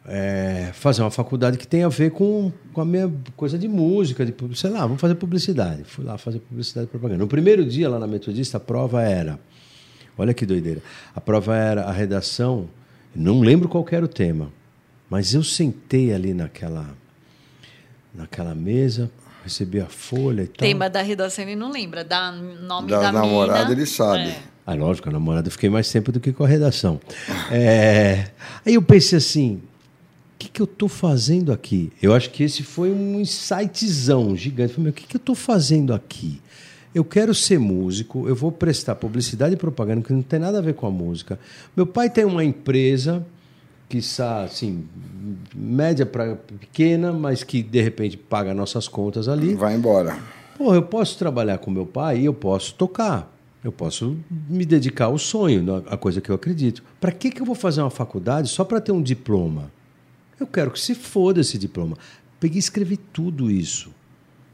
é, 0.09 0.71
fazer 0.73 1.03
uma 1.03 1.11
faculdade 1.11 1.59
que 1.59 1.67
tenha 1.67 1.87
a 1.87 1.89
ver 1.89 2.11
com, 2.13 2.53
com 2.73 2.81
a 2.81 2.85
minha 2.85 3.13
coisa 3.37 3.59
de 3.59 3.67
música, 3.69 4.25
de, 4.25 4.35
sei 4.55 4.71
lá, 4.71 4.81
vamos 4.81 5.01
fazer 5.01 5.15
publicidade. 5.17 5.85
Fui 5.85 6.05
lá 6.05 6.17
fazer 6.17 6.39
publicidade 6.39 6.87
e 6.87 6.91
propaganda. 6.91 7.19
No 7.19 7.27
primeiro 7.29 7.65
dia 7.65 7.89
lá 7.89 7.99
na 7.99 8.07
Metodista, 8.07 8.57
a 8.57 8.61
prova 8.61 9.03
era. 9.03 9.39
Olha 10.17 10.33
que 10.33 10.47
doideira. 10.47 10.81
A 11.15 11.21
prova 11.21 11.57
era 11.57 11.83
a 11.83 11.93
redação, 11.93 12.69
não 13.15 13.41
lembro 13.41 13.69
qual 13.69 13.85
era 13.91 14.05
o 14.05 14.09
tema, 14.09 14.51
mas 15.11 15.35
eu 15.35 15.43
sentei 15.43 16.13
ali 16.15 16.33
naquela, 16.33 16.89
naquela 18.15 18.55
mesa, 18.55 19.11
recebi 19.45 19.81
a 19.81 19.87
folha 19.87 20.43
e 20.43 20.47
tal. 20.47 20.67
Tema 20.67 20.89
da 20.89 21.03
redação 21.03 21.45
ele 21.45 21.57
não 21.57 21.71
lembra. 21.71 22.03
Da 22.05 22.33
nome 22.33 22.89
Da 22.89 23.01
da, 23.01 23.13
namorada 23.13 23.61
mina. 23.69 23.73
ele 23.73 23.87
sabe. 23.87 24.29
É. 24.31 24.39
Ah, 24.67 24.75
lógico, 24.75 25.09
a 25.09 25.13
namorada 25.13 25.47
eu 25.47 25.53
fiquei 25.53 25.71
mais 25.71 25.91
tempo 25.91 26.11
do 26.11 26.19
que 26.19 26.33
com 26.33 26.43
a 26.45 26.49
redação. 26.49 27.01
É, 27.53 28.31
aí 28.65 28.75
eu 28.75 28.83
pensei 28.83 29.19
assim, 29.19 29.63
que, 30.39 30.49
que 30.49 30.61
eu 30.61 30.65
estou 30.65 30.89
fazendo 30.89 31.53
aqui? 31.53 31.93
Eu 32.03 32.15
acho 32.15 32.31
que 32.31 32.43
esse 32.43 32.63
foi 32.63 32.91
um 32.91 33.21
insightzão 33.21 34.37
gigante. 34.37 34.75
Falei, 34.75 34.85
meu, 34.85 34.91
o 34.91 34.95
que, 34.95 35.07
que 35.07 35.17
eu 35.17 35.21
estou 35.21 35.35
fazendo 35.35 35.95
aqui? 35.95 36.41
Eu 36.95 37.05
quero 37.05 37.35
ser 37.35 37.59
músico, 37.59 38.27
eu 38.27 38.35
vou 38.35 38.51
prestar 38.51 38.95
publicidade 38.95 39.55
e 39.55 39.57
propaganda, 39.57 40.01
que 40.01 40.13
não 40.13 40.23
tem 40.23 40.39
nada 40.39 40.59
a 40.59 40.63
ver 40.63 40.75
com 40.75 40.87
a 40.87 40.91
música. 40.91 41.39
Meu 41.77 41.87
pai 41.87 42.09
tem 42.09 42.25
uma 42.25 42.43
empresa 42.43 43.27
que 43.89 43.99
está, 43.99 44.45
assim, 44.45 44.87
média 45.55 46.07
para 46.07 46.37
pequena, 46.37 47.13
mas 47.13 47.45
que 47.45 47.63
de 47.63 47.81
repente 47.83 48.17
paga 48.17 48.55
nossas 48.55 48.89
contas 48.89 49.29
ali. 49.29 49.55
Vai 49.55 49.77
embora. 49.77 50.19
Pô, 50.57 50.75
eu 50.75 50.83
posso 50.83 51.19
trabalhar 51.19 51.59
com 51.59 51.71
meu 51.71 51.85
pai 51.85 52.21
e 52.21 52.25
eu 52.25 52.33
posso 52.33 52.75
tocar. 52.75 53.33
Eu 53.63 53.73
posso 53.73 54.17
me 54.49 54.65
dedicar 54.65 55.07
ao 55.07 55.19
sonho, 55.19 55.85
à 55.89 55.97
coisa 55.97 56.21
que 56.21 56.31
eu 56.31 56.35
acredito. 56.35 56.83
Para 57.01 57.13
que, 57.13 57.31
que 57.31 57.43
eu 57.43 57.47
vou 57.47 57.55
fazer 57.55 57.81
uma 57.81 57.91
faculdade 57.91 58.49
só 58.49 58.65
para 58.65 58.81
ter 58.81 58.93
um 58.93 59.03
diploma? 59.03 59.71
Eu 60.39 60.47
quero 60.47 60.71
que 60.71 60.81
se 60.81 60.95
foda 60.95 61.41
esse 61.41 61.57
diploma. 61.59 61.97
Peguei 62.39 62.57
e 62.57 62.61
escrevi 62.61 62.97
tudo 62.97 63.51
isso. 63.51 63.91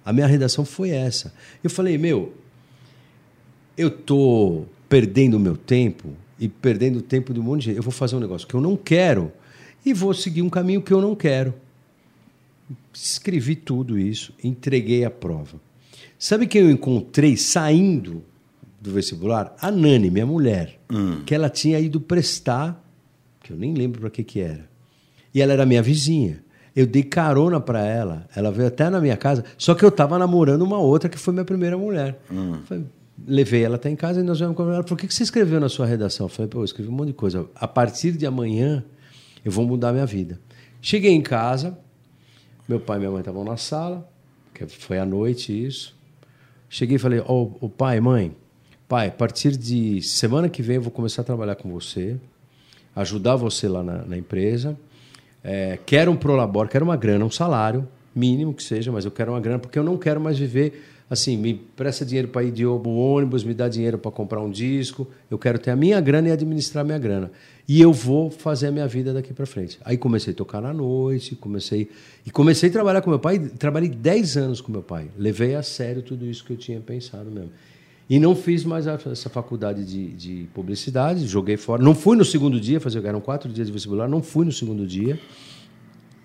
A 0.05 0.13
minha 0.13 0.27
redação 0.27 0.65
foi 0.65 0.91
essa. 0.91 1.33
Eu 1.63 1.71
falei, 1.71 1.97
meu, 1.99 2.35
eu 3.77 3.91
tô 3.91 4.65
perdendo 4.89 5.37
o 5.37 5.41
meu 5.41 5.57
tempo 5.57 6.11
e 6.39 6.49
perdendo 6.49 6.99
o 6.99 7.03
tempo 7.03 7.33
de 7.33 7.41
um 7.41 7.43
monte 7.43 7.61
de 7.61 7.67
gente. 7.67 7.77
Eu 7.77 7.83
vou 7.83 7.93
fazer 7.93 8.17
um 8.17 8.21
negócio 8.21 8.47
que 8.47 8.55
eu 8.55 8.61
não 8.61 8.77
quero 8.77 9.33
e 9.85 9.93
vou 9.93 10.13
seguir 10.15 10.43
um 10.43 10.51
caminho 10.51 10.83
que 10.83 10.93
eu 10.93 11.01
não 11.01 11.15
quero. 11.15 11.55
Escrevi 12.93 13.57
tudo 13.57 13.99
isso, 13.99 14.33
entreguei 14.43 15.05
a 15.05 15.11
prova. 15.11 15.61
Sabe 16.19 16.47
quem 16.47 16.63
eu 16.63 16.71
encontrei 16.71 17.37
saindo 17.37 18.23
do 18.81 18.93
vestibular? 18.93 19.55
A 19.61 19.71
Nani, 19.71 20.11
minha 20.11 20.27
mulher, 20.27 20.79
Hum. 20.91 21.23
que 21.25 21.35
ela 21.35 21.49
tinha 21.51 21.81
ido 21.81 22.01
prestar, 22.01 22.83
que 23.43 23.53
eu 23.53 23.57
nem 23.57 23.75
lembro 23.75 24.01
para 24.01 24.11
que 24.11 24.23
que 24.23 24.41
era. 24.41 24.69
E 25.35 25.41
ela 25.41 25.53
era 25.53 25.67
minha 25.67 25.83
vizinha. 25.83 26.43
Eu 26.75 26.87
dei 26.87 27.03
carona 27.03 27.61
para 27.61 27.85
ela, 27.85 28.27
ela 28.35 28.51
veio 28.51 28.69
até 28.69 28.89
na 28.89 29.01
minha 29.01 29.17
casa, 29.17 29.45
só 29.59 29.75
que 29.75 29.85
eu 29.85 29.91
estava 29.91 30.19
namorando 30.19 30.63
uma 30.63 30.79
outra 30.79 31.09
que 31.09 31.19
foi 31.19 31.33
minha 31.35 31.45
primeira 31.45 31.77
mulher. 31.77 32.19
Falei, 32.65 32.85
levei 33.27 33.63
ela 33.63 33.77
até 33.77 33.91
em 33.91 33.97
casa 33.97 34.21
e 34.21 34.23
nós 34.23 34.41
vamos 34.41 34.57
conversar. 34.57 34.79
Ela 34.79 34.83
falou: 34.85 35.05
o 35.05 35.07
que 35.07 35.13
você 35.13 35.23
escreveu 35.23 35.61
na 35.61 35.69
sua 35.69 35.87
redação? 35.87 36.27
Eu 36.27 36.31
falei: 36.31 36.49
pô, 36.49 36.61
eu 36.61 36.65
escrevi 36.65 36.89
um 36.89 36.93
monte 36.93 37.09
de 37.09 37.15
coisa. 37.15 37.47
A 37.55 37.69
partir 37.69 38.13
de 38.13 38.27
amanhã, 38.27 38.85
eu 39.45 39.53
vou 39.53 39.67
mudar 39.67 39.93
minha 39.93 40.07
vida. 40.07 40.41
Cheguei 40.81 41.13
em 41.13 41.21
casa, 41.21 41.79
meu 42.67 42.81
pai 42.81 42.97
e 42.97 43.01
minha 43.01 43.11
mãe 43.11 43.21
estavam 43.21 43.45
na 43.45 43.57
sala, 43.57 44.09
que 44.55 44.67
foi 44.67 44.99
à 44.99 45.05
noite 45.05 45.53
isso. 45.53 45.95
Cheguei 46.69 46.97
e 46.97 46.99
falei: 46.99 47.21
Ô 47.21 47.53
ô, 47.61 47.69
pai, 47.69 48.01
mãe, 48.01 48.35
pai, 48.89 49.09
a 49.09 49.13
partir 49.13 49.57
de 49.57 50.01
semana 50.01 50.49
que 50.49 50.63
vem 50.63 50.77
eu 50.77 50.83
vou 50.83 50.91
começar 50.91 51.23
a 51.23 51.25
trabalhar 51.25 51.57
com 51.57 51.71
você, 51.71 52.17
ajudar 52.97 53.37
você 53.37 53.69
lá 53.69 53.83
na, 53.83 54.05
na 54.07 54.17
empresa. 54.17 54.77
É, 55.43 55.79
quero 55.85 56.11
um 56.11 56.17
prolabore, 56.17 56.69
quero 56.69 56.85
uma 56.85 56.97
grana, 56.97 57.25
um 57.25 57.31
salário 57.31 57.89
mínimo 58.15 58.53
que 58.53 58.63
seja, 58.63 58.93
mas 58.93 59.05
eu 59.05 59.11
quero 59.11 59.33
uma 59.33 59.41
grana 59.41 59.59
porque 59.59 59.79
eu 59.79 59.83
não 59.83 59.97
quero 59.97 60.21
mais 60.21 60.39
viver 60.39 60.83
assim, 61.13 61.37
me 61.37 61.53
presta 61.53 62.07
dinheiro 62.07 62.29
para 62.29 62.43
ir 62.43 62.51
de 62.51 62.65
ônibus, 62.65 63.45
me 63.45 63.53
dá 63.53 63.69
dinheiro 63.69 63.99
para 63.99 64.11
comprar 64.11 64.41
um 64.41 64.51
disco, 64.51 65.07
eu 65.31 65.39
quero 65.39 65.59
ter 65.59 65.71
a 65.71 65.77
minha 65.77 66.01
grana 66.01 66.29
e 66.29 66.33
administrar 66.33 66.83
a 66.83 66.85
minha 66.87 66.99
grana. 66.99 67.31
E 67.69 67.83
eu 67.83 67.93
vou 67.93 68.31
fazer 68.31 68.69
a 68.69 68.71
minha 68.73 68.89
vida 68.89 69.13
daqui 69.13 69.35
para 69.35 69.45
frente. 69.45 69.79
Aí 69.85 69.99
comecei 69.99 70.33
a 70.33 70.37
tocar 70.37 70.63
na 70.63 70.73
noite, 70.73 71.37
comecei 71.37 71.91
e 72.25 72.31
comecei 72.31 72.71
a 72.71 72.73
trabalhar 72.73 73.03
com 73.03 73.11
meu 73.11 73.19
pai, 73.19 73.39
trabalhei 73.39 73.91
10 73.91 74.37
anos 74.39 74.61
com 74.63 74.73
meu 74.73 74.83
pai. 74.83 75.09
Levei 75.19 75.55
a 75.55 75.63
sério 75.63 76.01
tudo 76.01 76.25
isso 76.25 76.43
que 76.45 76.55
eu 76.55 76.57
tinha 76.57 76.81
pensado 76.81 77.31
mesmo. 77.31 77.51
E 78.13 78.19
não 78.19 78.37
fiz 78.37 78.63
mais 78.63 78.87
essa 78.87 79.31
faculdade 79.31 79.87
de, 79.87 80.09
de 80.13 80.47
publicidade, 80.53 81.27
joguei 81.27 81.57
fora. 81.57 81.83
Não 81.83 81.95
fui 81.95 82.15
no 82.15 82.27
segundo 82.27 82.61
dia, 82.61 82.79
fazer, 82.79 83.03
eram 83.07 83.23
quatro 83.23 83.51
dias 83.51 83.67
de 83.69 83.73
vestibular, 83.73 84.07
não 84.07 84.23
fui 84.23 84.45
no 84.45 84.53
segundo 84.53 84.87
dia. 84.87 85.19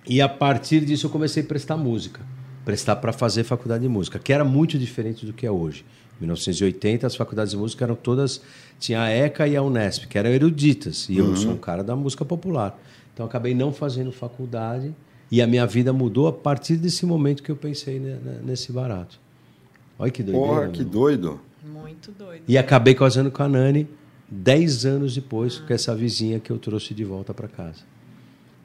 E 0.06 0.20
a 0.20 0.28
partir 0.28 0.84
disso 0.84 1.06
eu 1.06 1.10
comecei 1.10 1.44
a 1.44 1.46
prestar 1.46 1.78
música. 1.78 2.20
Prestar 2.66 2.98
para 2.98 3.14
fazer 3.14 3.46
faculdade 3.46 3.84
de 3.84 3.88
música, 3.88 4.20
que 4.20 4.34
era 4.34 4.44
muito 4.44 4.78
diferente 4.78 5.26
do 5.26 5.32
que 5.32 5.46
é 5.46 5.52
hoje. 5.52 5.86
Em 6.18 6.24
1980, 6.26 7.08
as 7.08 7.16
faculdades 7.16 7.52
de 7.52 7.58
música 7.58 7.86
eram 7.86 7.96
todas. 7.96 8.42
Tinha 8.78 9.04
a 9.04 9.10
ECA 9.10 9.48
e 9.48 9.56
a 9.56 9.62
Unesp, 9.62 10.08
que 10.08 10.18
eram 10.18 10.30
eruditas. 10.30 11.08
E 11.08 11.18
eu 11.18 11.38
sou 11.38 11.52
um 11.54 11.58
cara 11.58 11.86
da 11.86 11.96
música 11.96 12.26
popular. 12.26 12.78
Então 13.14 13.26
acabei 13.26 13.56
não 13.56 13.72
fazendo 13.72 14.12
faculdade. 14.12 14.94
E 15.32 15.42
a 15.42 15.48
minha 15.48 15.66
vida 15.66 15.94
mudou 15.94 16.28
a 16.28 16.34
partir 16.34 16.76
desse 16.76 17.06
momento 17.06 17.42
que 17.42 17.50
eu 17.50 17.56
pensei 17.56 17.98
ne- 17.98 18.16
ne- 18.16 18.40
nesse 18.46 18.74
barato. 18.74 19.18
Olha 19.98 20.12
que 20.12 20.22
doideira. 20.22 20.48
Porra, 20.50 20.68
que 20.68 20.84
doido. 20.84 21.40
Muito 21.66 22.12
doido. 22.12 22.44
E 22.48 22.58
acabei 22.58 22.94
casando 22.96 23.32
com 23.32 23.44
a 23.44 23.50
Nani 23.50 23.88
dez 24.30 24.86
anos 24.86 25.16
depois, 25.16 25.58
com 25.60 25.74
essa 25.74 25.96
vizinha 25.96 26.40
que 26.40 26.52
eu 26.52 26.58
trouxe 26.58 26.94
de 26.94 27.04
volta 27.04 27.34
para 27.34 27.48
casa. 27.48 27.80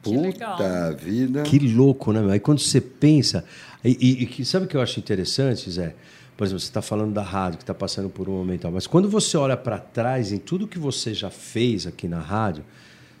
Que 0.01 0.09
Puta 0.11 0.21
legal. 0.21 0.95
vida. 0.97 1.43
Que 1.43 1.59
louco, 1.59 2.11
né? 2.11 2.33
Aí 2.33 2.39
quando 2.39 2.59
você 2.59 2.81
pensa. 2.81 3.45
E, 3.83 3.89
e- 3.91 4.23
e 4.23 4.25
que- 4.25 4.43
sabe 4.43 4.65
o 4.65 4.67
que 4.67 4.75
eu 4.75 4.81
acho 4.81 4.99
interessante, 4.99 5.69
Zé? 5.71 5.95
Por 6.35 6.43
exemplo, 6.45 6.59
você 6.59 6.65
está 6.67 6.81
falando 6.81 7.13
da 7.13 7.21
rádio, 7.21 7.57
que 7.57 7.63
está 7.63 7.73
passando 7.73 8.09
por 8.09 8.27
um 8.27 8.33
momento. 8.33 8.61
tal, 8.63 8.71
Mas 8.71 8.87
quando 8.87 9.07
você 9.09 9.37
olha 9.37 9.55
para 9.55 9.77
trás 9.79 10.31
em 10.31 10.37
tudo 10.37 10.67
que 10.67 10.79
você 10.79 11.13
já 11.13 11.29
fez 11.29 11.87
aqui 11.87 12.07
na 12.07 12.19
rádio, 12.19 12.63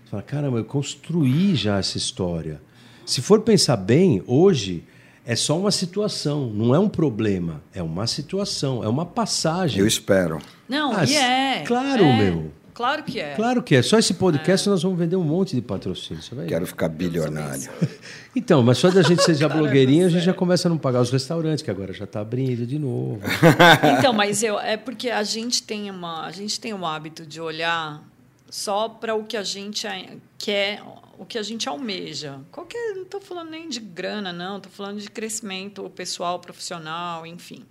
você 0.03 0.11
fala: 0.11 0.23
caramba, 0.23 0.57
eu 0.57 0.65
construí 0.65 1.55
já 1.55 1.77
essa 1.77 1.97
história. 1.97 2.59
Se 3.05 3.21
for 3.21 3.41
pensar 3.41 3.77
bem, 3.77 4.21
hoje 4.27 4.83
é 5.25 5.35
só 5.35 5.57
uma 5.57 5.71
situação, 5.71 6.47
não 6.49 6.73
é 6.75 6.79
um 6.79 6.89
problema. 6.89 7.61
É 7.73 7.81
uma 7.81 8.07
situação, 8.07 8.83
é 8.83 8.87
uma 8.87 9.05
passagem. 9.05 9.79
Eu 9.79 9.87
espero. 9.87 10.39
Não, 10.67 10.95
Ah, 10.95 11.05
e 11.05 11.15
é. 11.15 11.63
claro, 11.65 12.03
é. 12.03 12.17
meu. 12.31 12.51
Claro 12.73 13.03
que 13.03 13.19
é. 13.19 13.35
Claro 13.35 13.61
que 13.61 13.75
é. 13.75 13.83
Só 13.83 13.99
esse 13.99 14.15
podcast 14.15 14.67
nós 14.67 14.81
vamos 14.81 14.97
vender 14.97 15.15
um 15.15 15.23
monte 15.23 15.55
de 15.55 15.61
patrocínio. 15.61 16.23
Você 16.23 16.33
vai 16.33 16.47
Quero 16.47 16.65
ficar 16.65 16.89
bilionário. 16.89 17.69
Então, 18.35 18.63
mas 18.63 18.79
só 18.79 18.89
da 18.89 19.03
gente 19.03 19.21
ser 19.21 19.35
já 19.35 19.47
blogueirinha, 19.49 20.07
a 20.07 20.09
gente 20.09 20.17
já 20.21 20.25
sério. 20.25 20.39
começa 20.39 20.67
a 20.67 20.69
não 20.69 20.77
pagar 20.79 21.01
os 21.01 21.11
restaurantes, 21.11 21.61
que 21.63 21.69
agora 21.69 21.93
já 21.93 22.05
está 22.05 22.19
abrindo 22.21 22.65
de 22.65 22.79
novo. 22.79 23.19
Então, 23.99 24.11
mas 24.11 24.41
eu 24.41 24.59
é 24.59 24.75
porque 24.75 25.11
a 25.11 25.21
gente 25.21 25.61
tem 25.61 25.91
uma 25.91 26.25
a 26.25 26.31
gente 26.31 26.59
tem 26.59 26.73
o 26.73 26.83
hábito 26.83 27.27
de 27.27 27.39
olhar 27.39 28.01
só 28.49 28.89
para 28.89 29.13
o 29.13 29.23
que 29.23 29.37
a 29.37 29.43
gente 29.43 29.85
a- 29.85 30.03
quer, 30.39 30.81
o 31.17 31.25
que 31.25 31.37
a 31.37 31.43
gente 31.43 31.69
almeja. 31.69 32.39
Qualquer, 32.51 32.95
não 32.95 33.03
estou 33.03 33.21
falando 33.21 33.49
nem 33.49 33.69
de 33.69 33.79
grana, 33.79 34.33
não, 34.33 34.57
estou 34.57 34.71
falando 34.71 34.99
de 34.99 35.09
crescimento 35.09 35.89
pessoal, 35.89 36.39
profissional, 36.39 37.25
enfim. 37.25 37.65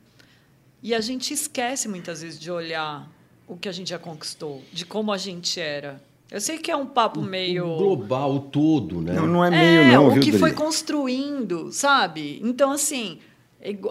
E 0.83 0.95
a 0.95 1.01
gente 1.01 1.33
esquece 1.33 1.89
muitas 1.89 2.23
vezes 2.23 2.39
de 2.39 2.51
olhar 2.51 3.09
o 3.47 3.57
que 3.57 3.69
a 3.69 3.73
gente 3.73 3.91
já 3.91 3.99
conquistou, 3.99 4.63
de 4.73 4.85
como 4.85 5.13
a 5.13 5.19
gente 5.19 5.61
era. 5.61 6.03
Eu 6.31 6.41
sei 6.41 6.59
que 6.59 6.71
é 6.71 6.77
um 6.77 6.87
papo 6.87 7.21
meio 7.21 7.67
O 7.67 7.77
global, 7.77 8.35
o 8.35 8.41
todo, 8.41 9.01
né? 9.03 9.13
Não, 9.13 9.27
não 9.27 9.45
é 9.45 9.51
meio, 9.51 9.93
não, 9.93 10.07
o 10.09 10.11
viu, 10.13 10.23
que 10.23 10.31
Dri? 10.31 10.41
foi 10.41 10.53
construindo, 10.53 11.71
sabe? 11.71 12.41
Então, 12.43 12.71
assim, 12.73 13.19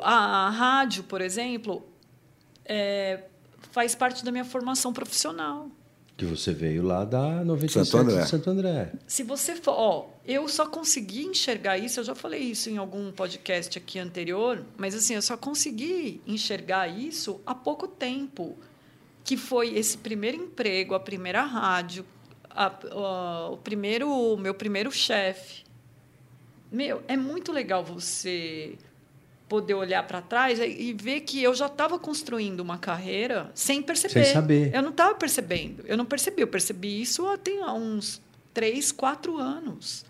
a, 0.02 0.48
a 0.48 0.50
rádio, 0.50 1.04
por 1.04 1.22
exemplo, 1.22 1.84
é, 2.66 3.26
faz 3.72 3.94
parte 3.94 4.26
da 4.26 4.32
minha 4.32 4.44
formação 4.44 4.92
profissional. 4.92 5.70
Que 6.22 6.26
você 6.28 6.54
veio 6.54 6.84
lá 6.84 7.04
da 7.04 7.44
97 7.44 7.90
Santo 7.90 7.98
André. 8.12 8.22
de 8.22 8.30
Santo 8.30 8.50
André. 8.52 8.92
Se 9.08 9.24
você 9.24 9.56
for, 9.56 9.72
ó, 9.72 10.06
eu 10.24 10.48
só 10.48 10.68
consegui 10.68 11.24
enxergar 11.26 11.80
isso, 11.80 12.00
eu 12.00 12.04
já 12.04 12.14
falei 12.14 12.42
isso 12.42 12.70
em 12.70 12.78
algum 12.78 13.12
podcast 13.12 13.76
aqui 13.76 13.98
anterior, 13.98 14.64
mas 14.78 14.94
assim, 14.94 15.16
eu 15.16 15.22
só 15.24 15.36
consegui 15.36 16.22
enxergar 16.28 16.88
isso 16.88 17.42
há 17.44 17.56
pouco 17.56 17.88
tempo, 17.88 18.56
que 19.24 19.36
foi 19.36 19.74
esse 19.76 19.98
primeiro 19.98 20.38
emprego, 20.38 20.94
a 20.94 21.00
primeira 21.00 21.42
rádio, 21.42 22.06
a- 22.48 22.72
a- 22.92 23.50
o 23.50 23.58
primeiro, 23.58 24.08
o 24.08 24.38
meu 24.38 24.54
primeiro 24.54 24.92
chefe. 24.92 25.64
Meu, 26.72 27.02
é 27.08 27.18
muito 27.18 27.52
legal 27.52 27.84
você 27.84 28.76
poder 29.52 29.74
olhar 29.74 30.08
para 30.08 30.22
trás 30.22 30.60
e 30.60 30.94
ver 30.94 31.20
que 31.22 31.44
eu 31.44 31.54
já 31.54 31.66
estava 31.66 32.00
construindo 32.00 32.62
uma 32.62 32.78
carreira 32.78 33.52
sem 33.54 33.82
perceber. 33.82 34.24
Sem 34.24 34.34
saber. 34.34 34.74
Eu 34.74 34.82
não 34.82 34.92
estava 34.92 35.14
percebendo. 35.14 35.84
Eu 35.86 35.98
não 35.98 36.06
percebi. 36.06 36.42
Eu 36.42 36.48
percebi 36.48 37.02
isso 37.02 37.28
há 37.28 37.38
tem 37.38 37.62
há 37.62 37.74
uns 37.74 38.22
três, 38.54 38.94
quatro 38.94 39.36
anos 39.38 40.06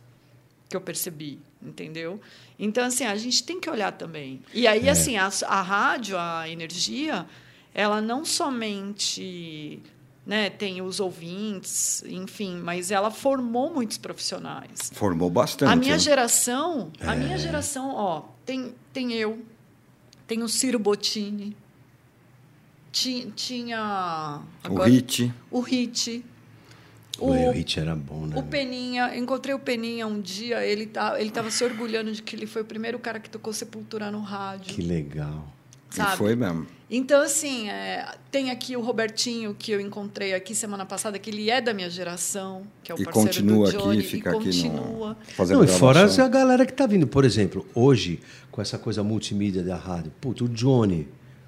que 0.69 0.75
eu 0.77 0.81
percebi, 0.81 1.39
entendeu? 1.59 2.21
Então, 2.59 2.85
assim, 2.85 3.03
a 3.03 3.15
gente 3.15 3.43
tem 3.43 3.59
que 3.59 3.67
olhar 3.67 3.91
também. 3.93 4.43
E 4.53 4.67
aí, 4.67 4.87
É. 4.87 4.91
assim, 4.91 5.17
a, 5.17 5.27
a 5.47 5.61
rádio, 5.63 6.15
a 6.19 6.47
energia, 6.47 7.25
ela 7.73 7.99
não 7.99 8.23
somente 8.23 9.81
né, 10.23 10.51
tem 10.51 10.83
os 10.83 10.99
ouvintes, 10.99 12.03
enfim, 12.07 12.57
mas 12.57 12.91
ela 12.91 13.09
formou 13.09 13.73
muitos 13.73 13.97
profissionais. 13.97 14.91
Formou 14.93 15.31
bastante. 15.31 15.71
A 15.71 15.75
minha 15.75 15.97
geração, 15.97 16.91
a 17.01 17.15
É. 17.15 17.17
minha 17.17 17.37
geração, 17.39 17.89
ó, 17.95 18.23
tem, 18.45 18.73
tem 18.93 19.13
eu, 19.13 19.43
tem 20.27 20.41
o 20.43 20.49
Ciro 20.49 20.77
Bottini, 20.79 21.55
ti- 22.91 23.31
tinha 23.35 24.41
O 24.63 24.67
agora, 24.67 24.89
Hit. 24.89 25.33
o 25.49 25.59
Hit, 25.61 26.25
O, 27.19 27.27
o 27.31 27.51
hit 27.51 27.79
era 27.79 27.95
bom, 27.95 28.25
né? 28.25 28.37
o 28.37 28.43
Peninha, 28.43 29.15
encontrei 29.15 29.53
o 29.53 29.59
Peninha 29.59 30.07
um 30.07 30.19
dia, 30.19 30.65
ele 30.65 30.87
tá, 30.87 31.19
ele 31.19 31.29
estava 31.29 31.51
se 31.51 31.63
orgulhando 31.63 32.11
de 32.11 32.21
que 32.23 32.35
ele 32.35 32.47
foi 32.47 32.61
o 32.63 32.65
primeiro 32.65 32.97
cara 32.99 33.19
que 33.19 33.29
tocou 33.29 33.53
Sepultura 33.53 34.09
no 34.11 34.21
rádio, 34.21 34.73
Que 34.73 34.81
legal. 34.81 35.47
Sabe? 35.91 36.13
E 36.13 36.17
foi 36.17 36.35
mesmo. 36.35 36.67
Então, 36.93 37.21
assim, 37.21 37.69
é, 37.69 38.05
tem 38.29 38.51
aqui 38.51 38.75
o 38.75 38.81
Robertinho, 38.81 39.55
que 39.57 39.71
eu 39.71 39.79
encontrei 39.79 40.33
aqui 40.33 40.53
semana 40.53 40.85
passada, 40.85 41.17
que 41.17 41.29
ele 41.29 41.49
é 41.49 41.61
da 41.61 41.73
minha 41.73 41.89
geração, 41.89 42.63
que 42.83 42.91
é 42.91 42.95
o 42.95 42.99
E 42.99 43.05
parceiro 43.05 43.29
continua 43.29 43.71
do 43.71 43.77
Johnny, 43.77 43.99
aqui, 43.99 44.07
fica 44.07 44.29
e 44.31 44.35
aqui 44.35 44.45
continua. 44.45 45.09
no. 45.09 45.15
Fazendo 45.33 45.57
Não, 45.59 45.63
e 45.63 45.67
fora 45.69 46.03
a 46.03 46.27
galera 46.27 46.65
que 46.65 46.73
tá 46.73 46.85
vindo. 46.85 47.07
Por 47.07 47.23
exemplo, 47.23 47.65
hoje, 47.73 48.19
com 48.51 48.61
essa 48.61 48.77
coisa 48.77 49.03
multimídia 49.03 49.63
da 49.63 49.77
rádio, 49.77 50.11
puto, 50.19 50.45
o 50.45 50.49
Johnny, 50.49 51.07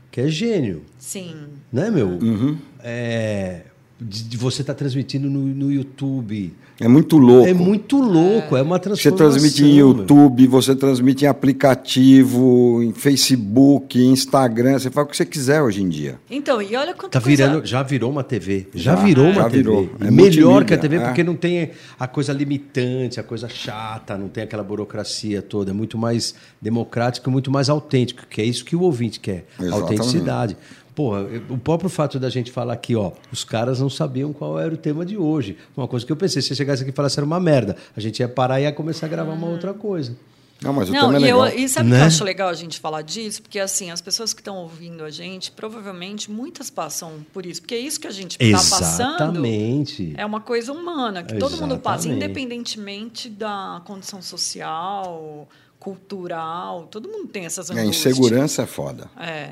que 0.09 0.21
é 0.21 0.29
gênio, 0.29 0.85
Sim. 0.97 1.35
né, 1.69 1.91
meu? 1.91 2.07
Uhum. 2.07 2.57
É, 2.79 3.63
de, 4.03 4.23
de 4.23 4.37
você 4.37 4.61
estar 4.61 4.73
transmitindo 4.73 5.29
no, 5.29 5.39
no 5.41 5.71
YouTube. 5.71 6.53
É 6.79 6.87
muito 6.87 7.17
louco. 7.17 7.47
É 7.47 7.53
muito 7.53 8.01
louco, 8.01 8.57
é, 8.57 8.61
uma 8.61 8.77
Você 8.77 8.83
transformação. 8.83 9.17
transmite 9.29 9.63
em 9.63 9.75
meu. 9.75 9.89
YouTube, 9.89 10.47
você 10.47 10.75
transmite 10.75 11.23
em 11.23 11.27
aplicativo, 11.27 12.81
em 12.81 12.91
Facebook, 12.91 13.99
em 13.99 14.11
Instagram, 14.11 14.79
você 14.79 14.89
faz 14.89 15.05
o 15.07 15.09
que 15.09 15.15
você 15.17 15.25
quiser 15.25 15.61
hoje 15.61 15.83
em 15.83 15.89
dia. 15.89 16.19
Então, 16.29 16.61
e 16.61 16.75
olha 16.75 16.93
quanta 16.93 17.19
Tá 17.19 17.21
coisa... 17.21 17.45
virando, 17.47 17.65
já 17.65 17.83
virou 17.83 18.09
uma 18.11 18.23
TV. 18.23 18.67
Já, 18.73 18.95
Já, 18.95 19.03
virou 19.03 19.25
uma 19.25 19.33
já 19.43 19.49
TV. 19.49 19.57
virou. 19.57 19.89
É 20.01 20.09
melhor 20.11 20.65
que 20.65 20.73
a 20.73 20.77
TV, 20.77 20.95
é. 20.97 20.99
porque 21.05 21.23
não 21.23 21.35
tem 21.35 21.71
a 21.99 22.07
coisa 22.07 22.33
limitante, 22.33 23.19
a 23.19 23.23
coisa 23.23 23.47
chata, 23.47 24.17
não 24.17 24.27
tem 24.27 24.43
aquela 24.43 24.63
burocracia 24.63 25.41
toda. 25.41 25.71
É 25.71 25.73
muito 25.73 25.97
mais 25.97 26.33
democrático, 26.61 27.29
muito 27.29 27.51
mais 27.51 27.69
autêntico, 27.69 28.23
que 28.27 28.41
é 28.41 28.45
isso 28.45 28.65
que 28.65 28.75
o 28.75 28.81
ouvinte 28.81 29.19
quer. 29.19 29.45
Exatamente. 29.59 29.81
Autenticidade. 29.91 30.57
Porra, 30.95 31.21
o 31.49 31.57
próprio 31.57 31.89
fato 31.89 32.19
da 32.19 32.29
gente 32.29 32.51
falar 32.51 32.73
aqui, 32.73 32.95
ó, 32.95 33.11
os 33.31 33.43
caras 33.43 33.79
não 33.79 33.89
sabiam 33.89 34.31
qual 34.31 34.59
era 34.59 34.73
o 34.73 34.77
tema 34.77 35.03
de 35.05 35.17
hoje. 35.17 35.57
Uma 35.75 35.87
coisa 35.87 36.05
que 36.05 36.11
eu 36.11 36.15
pensei, 36.15 36.41
se 36.41 36.49
você 36.49 36.55
chegasse 36.55 36.83
aqui 36.83 36.91
e 36.91 36.93
falasse 36.93 37.17
era 37.19 37.25
uma 37.25 37.39
merda, 37.39 37.75
a 37.97 37.99
gente 37.99 38.19
ia 38.19 38.27
parar 38.29 38.59
e 38.59 38.63
ia 38.63 38.71
começar 38.71 39.07
a 39.07 39.09
gravar 39.09 39.33
uma 39.33 39.47
outra 39.47 39.73
coisa. 39.73 40.15
Não, 40.61 40.71
mas 40.71 40.87
o 40.87 40.93
Não, 40.93 41.07
tema 41.11 41.17
é 41.17 41.21
e, 41.21 41.29
eu, 41.29 41.41
legal. 41.41 41.59
e 41.59 41.67
sabe 41.67 41.87
o 41.87 41.91
Né? 41.91 41.97
que 41.97 42.03
eu 42.03 42.07
acho 42.07 42.23
legal 42.23 42.47
a 42.47 42.53
gente 42.53 42.79
falar 42.79 43.01
disso? 43.01 43.41
Porque, 43.41 43.59
assim, 43.59 43.91
as 43.91 43.99
pessoas 43.99 44.33
que 44.33 44.39
estão 44.39 44.55
ouvindo 44.57 45.03
a 45.03 45.09
gente, 45.09 45.51
provavelmente 45.51 46.31
muitas 46.31 46.69
passam 46.69 47.25
por 47.33 47.45
isso. 47.45 47.59
Porque 47.59 47.75
é 47.75 47.79
isso 47.79 47.99
que 47.99 48.07
a 48.07 48.11
gente 48.11 48.37
está 48.39 48.57
passando 48.57 49.15
Exatamente. 49.15 50.13
é 50.15 50.25
uma 50.25 50.39
coisa 50.39 50.71
humana, 50.71 51.21
que 51.23 51.35
todo 51.37 51.57
mundo 51.57 51.77
passa, 51.79 52.07
Exatamente. 52.07 52.23
independentemente 52.25 53.29
da 53.29 53.81
condição 53.83 54.21
social, 54.21 55.49
cultural. 55.79 56.87
Todo 56.89 57.09
mundo 57.09 57.27
tem 57.27 57.45
essas 57.45 57.69
É, 57.69 57.73
angústias. 57.73 58.13
insegurança 58.17 58.61
é 58.61 58.65
foda. 58.65 59.09
É. 59.19 59.51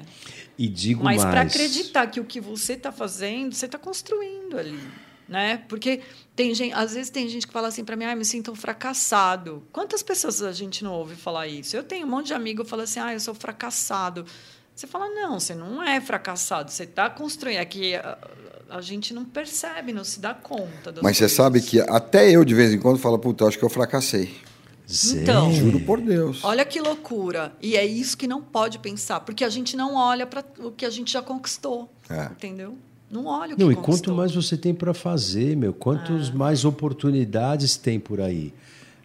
E 0.62 0.68
digo 0.68 1.04
Mas 1.04 1.24
mais. 1.24 1.32
para 1.32 1.42
acreditar 1.42 2.06
que 2.06 2.20
o 2.20 2.24
que 2.24 2.40
você 2.40 2.74
está 2.74 2.92
fazendo, 2.92 3.52
você 3.56 3.66
está 3.66 3.80
construindo 3.80 4.60
ali, 4.60 4.80
né? 5.28 5.64
Porque 5.68 6.02
tem 6.36 6.54
gente, 6.54 6.72
às 6.76 6.94
vezes 6.94 7.10
tem 7.10 7.28
gente 7.28 7.48
que 7.48 7.52
fala 7.52 7.68
assim 7.68 7.84
para 7.84 7.96
mim, 7.96 8.06
ah, 8.06 8.16
me 8.16 8.24
sinto 8.24 8.52
um 8.52 8.56
fracassado. 8.56 9.64
Quantas 9.72 10.04
pessoas 10.04 10.40
a 10.44 10.52
gente 10.52 10.84
não 10.84 10.94
ouve 10.94 11.16
falar 11.16 11.48
isso? 11.48 11.76
Eu 11.76 11.82
tenho 11.82 12.06
um 12.06 12.10
monte 12.12 12.28
de 12.28 12.36
amigo 12.36 12.64
que 12.64 12.70
fala 12.70 12.84
assim, 12.84 13.00
ah, 13.00 13.12
eu 13.12 13.20
sou 13.20 13.34
fracassado. 13.34 14.24
Você 14.76 14.86
fala, 14.86 15.10
não, 15.10 15.40
você 15.40 15.56
não 15.56 15.82
é 15.82 16.00
fracassado, 16.00 16.70
você 16.70 16.84
está 16.84 17.10
construindo. 17.10 17.58
É 17.58 17.66
que 17.66 17.96
a, 17.96 18.20
a 18.70 18.82
gente 18.82 19.16
não 19.16 19.26
percebe, 19.26 19.92
não 19.92 20.04
se 20.04 20.20
dá 20.20 20.36
conta 20.36 20.94
Mas 21.02 21.18
você 21.18 21.24
coisas. 21.24 21.32
sabe 21.32 21.60
que 21.60 21.80
até 21.82 22.30
eu, 22.30 22.46
de 22.46 22.54
vez 22.54 22.72
em 22.72 22.78
quando, 22.78 23.00
falo, 23.00 23.18
puta, 23.18 23.48
acho 23.48 23.58
que 23.58 23.66
eu 23.66 23.70
fracassei. 23.70 24.32
Então? 25.14 25.52
Juro 25.54 25.80
por 25.82 26.00
Deus. 26.02 26.44
Olha 26.44 26.66
que 26.66 26.80
loucura. 26.82 27.54
E 27.62 27.76
é 27.76 27.86
isso 27.86 28.18
que 28.18 28.28
não 28.28 28.42
pode 28.42 28.80
pensar, 28.80 29.20
porque 29.22 29.44
a 29.44 29.50
gente 29.50 29.76
não 29.78 29.96
olha 29.96 30.26
para 30.26 30.44
o 30.60 30.72
que 30.72 30.86
a 30.86 30.90
gente 30.90 31.12
já 31.14 31.22
conquistou. 31.22 31.90
É. 32.10 32.26
Entendeu? 32.26 32.76
Não 33.10 33.26
olha 33.26 33.54
o 33.54 33.58
que 33.58 33.64
Não, 33.64 33.72
e 33.72 33.76
conquistou. 33.76 33.96
quanto 34.14 34.14
mais 34.18 34.34
você 34.34 34.56
tem 34.58 34.74
para 34.74 34.94
fazer, 34.94 35.56
meu, 35.58 35.74
quantos 35.74 36.30
Ah. 36.30 36.34
mais 36.34 36.64
oportunidades 36.66 37.76
tem 37.78 38.00
por 38.00 38.22
aí. 38.22 38.54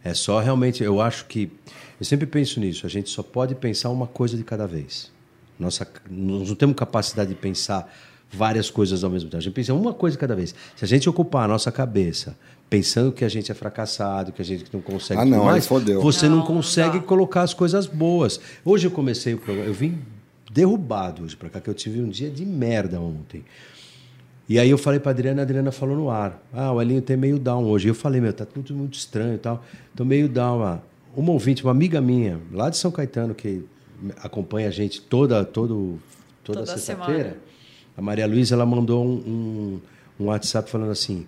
É 0.04 0.14
só 0.14 0.38
realmente, 0.40 0.82
eu 0.82 1.00
acho 1.00 1.26
que 1.26 1.50
eu 1.98 2.04
sempre 2.06 2.26
penso 2.26 2.60
nisso, 2.60 2.86
a 2.86 2.88
gente 2.88 3.10
só 3.10 3.22
pode 3.22 3.54
pensar 3.54 3.90
uma 3.90 4.06
coisa 4.06 4.36
de 4.36 4.44
cada 4.44 4.66
vez. 4.66 5.10
Nossa, 5.58 5.86
nós 6.10 6.48
não 6.48 6.54
temos 6.54 6.76
capacidade 6.76 7.30
de 7.30 7.34
pensar 7.34 7.92
várias 8.30 8.70
coisas 8.70 9.02
ao 9.02 9.10
mesmo 9.10 9.28
tempo. 9.30 9.38
A 9.38 9.40
gente 9.42 9.54
pensa 9.54 9.72
uma 9.74 9.94
coisa 9.94 10.16
de 10.16 10.20
cada 10.20 10.36
vez. 10.36 10.54
Se 10.76 10.84
a 10.84 10.88
gente 10.88 11.08
ocupar 11.08 11.44
a 11.44 11.48
nossa 11.48 11.72
cabeça 11.72 12.36
pensando 12.68 13.12
que 13.12 13.24
a 13.24 13.28
gente 13.28 13.50
é 13.50 13.54
fracassado, 13.54 14.32
que 14.32 14.42
a 14.42 14.44
gente 14.44 14.64
não 14.72 14.80
consegue 14.80 15.20
Ah, 15.20 15.24
não, 15.24 15.44
mais, 15.44 15.66
fodeu. 15.66 16.00
você 16.02 16.28
não, 16.28 16.36
Não, 16.38 16.44
não 16.44 16.46
consegue 16.46 16.98
dá. 16.98 17.04
colocar 17.04 17.42
as 17.42 17.54
coisas 17.54 17.86
boas. 17.86 18.40
Hoje 18.64 18.86
eu 18.86 18.90
comecei 18.90 19.34
o 19.34 19.38
programa, 19.38 19.68
eu 19.68 19.74
vim 19.74 19.98
derrubado 20.52 21.22
hoje 21.24 21.36
para 21.36 21.48
cá, 21.48 21.60
que 21.60 21.68
eu 21.70 21.74
tive 21.74 22.00
um 22.00 22.08
dia 22.08 22.30
de 22.30 22.44
merda 22.44 23.00
ontem. 23.00 23.44
E 24.48 24.58
aí 24.60 24.70
eu 24.70 24.78
falei 24.78 25.00
pra 25.00 25.10
Adriana, 25.10 25.42
a 25.42 25.44
Adriana 25.44 25.72
falou 25.72 25.96
no 25.96 26.08
ar. 26.10 26.40
Ah, 26.52 26.72
o 26.72 26.80
Elinho 26.80 27.02
tem 27.02 27.16
meio 27.16 27.38
down 27.38 27.64
hoje. 27.64 27.88
Eu 27.88 27.94
falei, 27.94 28.20
meu, 28.20 28.32
tá 28.32 28.44
tudo 28.44 28.72
muito 28.74 28.94
estranho 28.94 29.34
e 29.34 29.38
tal. 29.38 29.64
Tô 29.94 30.04
meio 30.04 30.28
down. 30.28 30.62
Ah. 30.62 30.78
Uma 31.16 31.32
ouvinte, 31.32 31.64
uma 31.64 31.72
amiga 31.72 32.00
minha, 32.00 32.38
lá 32.52 32.70
de 32.70 32.76
São 32.76 32.90
Caetano, 32.92 33.34
que 33.34 33.64
acompanha 34.22 34.68
a 34.68 34.70
gente 34.70 35.00
toda, 35.00 35.44
todo, 35.44 35.98
toda, 36.44 36.60
Toda 36.60 36.70
sexta-feira, 36.72 37.22
semana. 37.30 37.36
a 37.96 38.02
Maria 38.02 38.26
Luísa, 38.26 38.54
ela 38.54 38.66
mandou 38.66 39.04
um, 39.04 39.10
um, 39.16 39.80
um 40.20 40.26
WhatsApp 40.26 40.70
falando 40.70 40.90
assim, 40.92 41.26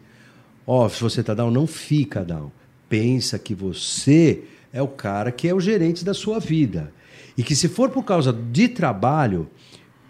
ó, 0.68 0.88
se 0.88 1.00
você 1.00 1.22
tá 1.22 1.34
down, 1.34 1.50
não 1.50 1.66
fica 1.66 2.22
down. 2.22 2.52
Pensa 2.88 3.38
que 3.38 3.54
você 3.54 4.44
é 4.72 4.80
o 4.80 4.88
cara 4.88 5.32
que 5.32 5.48
é 5.48 5.54
o 5.54 5.60
gerente 5.60 6.04
da 6.04 6.14
sua 6.14 6.38
vida. 6.38 6.92
E 7.36 7.42
que 7.42 7.56
se 7.56 7.68
for 7.68 7.90
por 7.90 8.04
causa 8.04 8.32
de 8.32 8.68
trabalho, 8.68 9.48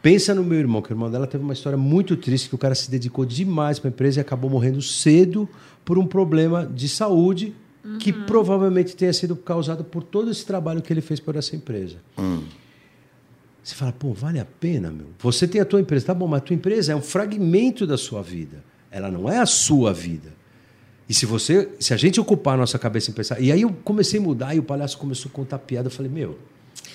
Pensa 0.00 0.32
no 0.32 0.44
meu 0.44 0.58
irmão, 0.58 0.80
que 0.80 0.90
o 0.90 0.94
irmão 0.94 1.10
dela 1.10 1.26
teve 1.26 1.42
uma 1.42 1.52
história 1.52 1.76
muito 1.76 2.16
triste, 2.16 2.48
que 2.48 2.54
o 2.54 2.58
cara 2.58 2.74
se 2.74 2.88
dedicou 2.88 3.24
demais 3.24 3.80
para 3.80 3.88
a 3.88 3.92
empresa 3.92 4.20
e 4.20 4.22
acabou 4.22 4.48
morrendo 4.48 4.80
cedo 4.80 5.48
por 5.84 5.98
um 5.98 6.06
problema 6.06 6.64
de 6.64 6.88
saúde 6.88 7.52
que 7.98 8.12
provavelmente 8.12 8.94
tenha 8.94 9.12
sido 9.12 9.34
causado 9.34 9.82
por 9.82 10.02
todo 10.02 10.30
esse 10.30 10.46
trabalho 10.46 10.80
que 10.82 10.92
ele 10.92 11.00
fez 11.00 11.18
por 11.18 11.36
essa 11.36 11.56
empresa. 11.56 11.96
Você 13.62 13.74
fala, 13.74 13.92
pô, 13.92 14.12
vale 14.12 14.38
a 14.38 14.44
pena, 14.44 14.90
meu. 14.90 15.08
Você 15.18 15.48
tem 15.48 15.60
a 15.60 15.64
tua 15.64 15.80
empresa, 15.80 16.06
tá 16.06 16.14
bom, 16.14 16.26
mas 16.26 16.38
a 16.38 16.44
tua 16.44 16.54
empresa 16.54 16.92
é 16.92 16.96
um 16.96 17.02
fragmento 17.02 17.86
da 17.86 17.98
sua 17.98 18.22
vida. 18.22 18.62
Ela 18.90 19.10
não 19.10 19.28
é 19.28 19.38
a 19.38 19.46
sua 19.46 19.92
vida. 19.92 20.37
E 21.08 21.14
se 21.14 21.24
você, 21.26 21.68
se 21.80 21.94
a 21.94 21.96
gente 21.96 22.20
ocupar 22.20 22.54
a 22.54 22.56
nossa 22.58 22.78
cabeça 22.78 23.10
em 23.10 23.14
pensar, 23.14 23.40
e 23.40 23.50
aí 23.50 23.62
eu 23.62 23.74
comecei 23.82 24.20
a 24.20 24.22
mudar 24.22 24.54
e 24.54 24.58
o 24.58 24.62
palhaço 24.62 24.98
começou 24.98 25.30
a 25.30 25.34
contar 25.34 25.58
piada, 25.58 25.88
eu 25.88 25.92
falei, 25.92 26.10
meu, 26.10 26.38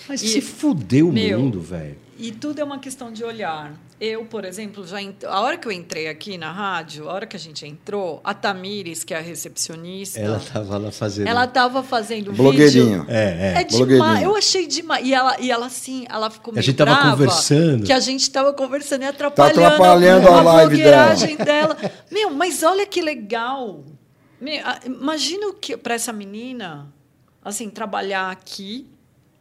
mas 0.08 0.22
E- 0.22 0.28
se 0.28 0.42
fudeu 0.42 1.10
o 1.10 1.14
Meu, 1.14 1.40
mundo, 1.40 1.60
velho. 1.60 1.98
E 2.18 2.32
tudo 2.32 2.60
é 2.60 2.64
uma 2.64 2.78
questão 2.78 3.12
de 3.12 3.24
olhar. 3.24 3.74
Eu, 4.00 4.24
por 4.26 4.46
exemplo, 4.46 4.86
já 4.86 5.02
ent... 5.02 5.24
a 5.24 5.42
hora 5.42 5.58
que 5.58 5.68
eu 5.68 5.72
entrei 5.72 6.08
aqui 6.08 6.38
na 6.38 6.52
rádio, 6.52 7.10
a 7.10 7.14
hora 7.14 7.26
que 7.26 7.36
a 7.36 7.40
gente 7.40 7.66
entrou, 7.66 8.22
a 8.24 8.36
Tamires, 8.36 9.04
que 9.04 9.16
é 9.16 9.18
a 9.18 9.22
recepcionista, 9.22 10.20
Ela 10.20 10.40
tava 10.40 10.78
lá 10.78 10.92
fazendo. 10.92 11.28
ela 11.28 11.46
estava 11.46 11.82
fazendo 11.82 12.32
Blogueirinho. 12.32 13.00
vídeo. 13.02 13.06
É, 13.10 13.54
é. 13.58 13.62
É 13.62 13.66
blogueirinho. 13.66 13.88
demais. 14.06 14.24
Eu 14.24 14.36
achei 14.36 14.68
demais. 14.68 15.08
E 15.08 15.14
ela, 15.14 15.36
e 15.40 15.50
ela 15.50 15.66
assim, 15.66 16.06
ela 16.08 16.30
ficou 16.30 16.52
A 16.52 16.56
meio 16.56 16.64
gente 16.64 16.76
tava 16.76 16.92
brava 16.94 17.12
conversando. 17.12 17.84
Que 17.86 17.94
a 17.94 18.00
gente 18.00 18.30
tava 18.30 18.54
conversando 18.54 19.02
e 19.04 19.06
atrapalhando, 19.08 19.56
Tá 19.60 19.68
atrapalhando 19.68 20.28
a 20.28 20.42
live 20.42 20.76
blogueiragem 20.76 21.36
dela. 21.38 21.76
Meu, 22.12 22.30
mas 22.30 22.62
olha 22.62 22.86
que 22.86 23.02
legal. 23.02 23.84
Imagina 24.86 25.54
que 25.60 25.76
para 25.78 25.94
essa 25.96 26.12
menina, 26.14 26.88
assim, 27.44 27.70
trabalhar 27.70 28.30
aqui, 28.32 28.88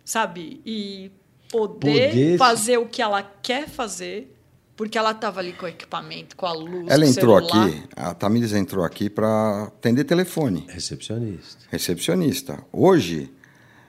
sabe? 0.05 0.61
E 0.65 1.11
poder, 1.51 2.09
Poder- 2.11 2.39
fazer 2.39 2.79
o 2.79 2.87
que 2.87 3.03
ela 3.03 3.23
quer 3.43 3.69
fazer, 3.69 4.35
porque 4.77 4.97
ela 4.97 5.11
estava 5.13 5.41
ali 5.41 5.53
com 5.53 5.67
o 5.67 5.69
equipamento, 5.69 6.35
com 6.37 6.47
a 6.47 6.53
luz, 6.53 6.87
Ela 6.89 7.07
entrou 7.07 7.39
celular. 7.47 7.69
aqui, 7.69 7.83
a 7.95 8.15
Tamires 8.15 8.53
entrou 8.53 8.85
aqui 8.85 9.11
para 9.11 9.65
atender 9.65 10.05
telefone, 10.05 10.65
Recepcionista. 10.69 11.59
recepcionista. 11.71 12.65
Hoje, 12.73 13.31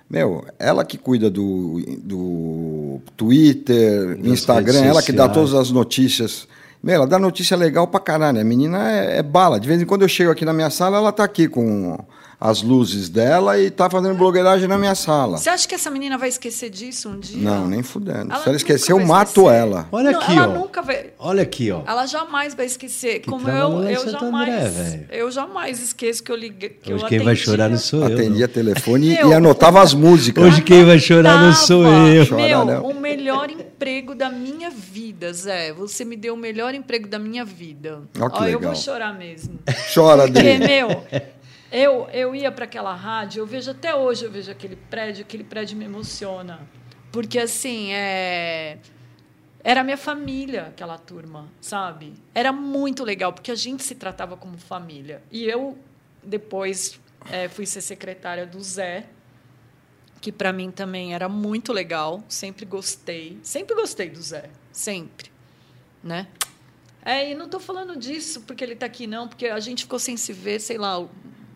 meu, 0.09 0.45
ela 0.59 0.83
que 0.85 0.97
cuida 0.97 1.29
do, 1.29 1.79
do 1.99 2.99
Twitter, 3.15 4.17
Das 4.17 4.25
Instagram, 4.27 4.83
ela 4.83 5.01
que 5.01 5.11
dá 5.11 5.27
todas 5.29 5.53
as 5.53 5.71
notícias. 5.71 6.47
Meu, 6.83 6.95
ela 6.95 7.07
dá 7.07 7.17
notícia 7.17 7.55
legal 7.55 7.87
pra 7.87 7.99
caralho. 7.99 8.41
A 8.41 8.43
menina 8.43 8.91
é, 8.91 9.19
é 9.19 9.23
bala. 9.23 9.57
De 9.57 9.65
vez 9.67 9.81
em 9.81 9.85
quando 9.85 10.01
eu 10.01 10.09
chego 10.09 10.31
aqui 10.31 10.43
na 10.43 10.51
minha 10.51 10.69
sala, 10.69 10.97
ela 10.97 11.13
tá 11.13 11.23
aqui 11.23 11.47
com 11.47 11.97
as 12.39 12.61
luzes 12.61 13.09
dela 13.09 13.59
e 13.59 13.69
tá 13.71 13.89
fazendo 13.89 14.15
blogueiragem 14.17 14.67
na 14.67 14.77
minha 14.77 14.95
sala. 14.95 15.37
Você 15.37 15.49
acha 15.49 15.67
que 15.67 15.75
essa 15.75 15.89
menina 15.89 16.17
vai 16.17 16.29
esquecer 16.29 16.69
disso 16.69 17.09
um 17.09 17.19
dia? 17.19 17.41
Não, 17.41 17.67
nem 17.67 17.81
fudendo. 17.83 18.31
Ela 18.33 18.41
Se 18.41 18.47
ela 18.49 18.57
esquecer, 18.57 18.91
eu 18.91 18.99
mato 19.05 19.41
esquecer. 19.41 19.55
ela. 19.55 19.87
Olha 19.91 20.11
Não, 20.11 20.19
aqui, 20.19 20.37
ela 20.37 20.47
ó. 20.47 20.59
nunca 20.59 20.81
vai. 20.81 21.07
Olha 21.19 21.43
aqui, 21.43 21.71
ó. 21.71 21.81
Ela 21.85 22.05
jamais 22.05 22.53
vai 22.53 22.65
esquecer. 22.65 23.19
Que 23.19 23.29
como 23.29 23.45
trabalhou 23.45 23.83
eu, 23.83 23.89
eu 23.89 24.09
jamais, 24.09 24.77
André, 24.77 25.07
eu 25.11 25.31
jamais 25.31 25.81
esqueço 25.81 26.23
que 26.23 26.31
eu 26.31 26.35
liguei. 26.35 26.69
Que 26.69 26.93
Hoje 26.93 27.03
eu 27.03 27.09
quem 27.09 27.19
vai 27.19 27.35
chorar 27.35 27.69
não 27.69 27.77
sou 27.77 28.07
eu. 28.07 28.15
Atendia 28.17 28.47
não. 28.47 28.53
telefone 28.53 29.07
Meu, 29.15 29.29
e 29.29 29.33
anotava 29.33 29.81
as 29.81 29.93
músicas. 29.93 30.43
Hoje 30.43 30.61
quem 30.61 30.83
vai 30.85 30.99
chorar 30.99 31.41
não 31.41 31.53
sou 31.53 31.85
eu. 31.85 32.27
Chora 32.27 32.41
Meu, 32.41 32.65
não. 32.65 32.83
o 32.89 32.93
melhor 32.99 33.49
emprego 33.49 34.15
da 34.15 34.29
minha 34.29 34.69
vida, 34.69 35.31
Zé. 35.33 35.71
Você 35.73 36.03
me 36.03 36.15
deu 36.15 36.33
o 36.33 36.37
melhor 36.37 36.73
emprego 36.73 37.07
da 37.07 37.19
minha 37.19 37.45
vida. 37.45 38.01
Ó, 38.19 38.29
que 38.29 38.39
eu 38.39 38.43
legal. 38.45 38.61
vou 38.61 38.75
chorar 38.75 39.17
mesmo. 39.17 39.59
Chora, 39.93 40.23
Porque, 40.23 40.39
Adri. 40.39 40.57
meu, 40.59 41.03
eu, 41.73 42.07
eu 42.13 42.35
ia 42.35 42.51
para 42.51 42.65
aquela 42.65 42.93
rádio, 42.93 43.39
eu 43.39 43.47
vejo 43.47 43.71
até 43.71 43.95
hoje, 43.95 44.25
eu 44.25 44.31
vejo 44.31 44.51
aquele 44.51 44.75
prédio, 44.75 45.23
aquele 45.23 45.43
prédio 45.43 45.75
me 45.75 45.85
emociona. 45.85 46.59
Porque, 47.11 47.39
assim, 47.39 47.91
é. 47.91 48.77
Era 49.63 49.83
minha 49.83 49.97
família, 49.97 50.67
aquela 50.67 50.99
turma, 50.99 51.47
sabe? 51.59 52.13
Era 52.35 52.51
muito 52.51 53.03
legal, 53.03 53.33
porque 53.33 53.49
a 53.49 53.55
gente 53.55 53.81
se 53.81 53.95
tratava 53.95 54.37
como 54.37 54.55
família. 54.55 55.23
E 55.31 55.45
eu, 55.45 55.75
depois, 56.21 56.99
é, 57.31 57.47
fui 57.47 57.65
ser 57.65 57.81
secretária 57.81 58.45
do 58.45 58.61
Zé, 58.61 59.07
que 60.21 60.31
para 60.31 60.53
mim 60.53 60.69
também 60.69 61.15
era 61.15 61.27
muito 61.27 61.73
legal. 61.73 62.23
Sempre 62.27 62.65
gostei. 62.65 63.39
Sempre 63.41 63.73
gostei 63.73 64.09
do 64.09 64.21
Zé. 64.21 64.49
Sempre. 64.71 65.31
Né? 66.03 66.27
É, 67.03 67.31
e 67.31 67.35
não 67.35 67.45
estou 67.45 67.59
falando 67.59 67.97
disso 67.97 68.41
porque 68.41 68.63
ele 68.63 68.73
está 68.73 68.85
aqui, 68.85 69.07
não, 69.07 69.27
porque 69.27 69.47
a 69.47 69.59
gente 69.59 69.83
ficou 69.83 69.99
sem 69.99 70.15
se 70.15 70.31
ver, 70.31 70.59
sei 70.59 70.77
lá, 70.77 71.05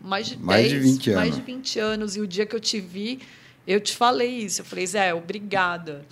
mais 0.02 0.28
de 0.28 0.36
Mais 0.38 0.68
de 0.68 0.74
10, 0.78 0.84
20 0.84 1.10
mais 1.10 1.18
anos. 1.18 1.36
de 1.36 1.42
20 1.42 1.78
anos. 1.78 2.16
E 2.16 2.20
o 2.20 2.26
dia 2.26 2.46
que 2.46 2.54
eu 2.54 2.60
te 2.60 2.80
vi, 2.80 3.20
eu 3.66 3.80
te 3.80 3.96
falei 3.96 4.38
isso. 4.38 4.60
Eu 4.60 4.64
falei, 4.64 4.86
Zé, 4.86 5.14
obrigada. 5.14 6.04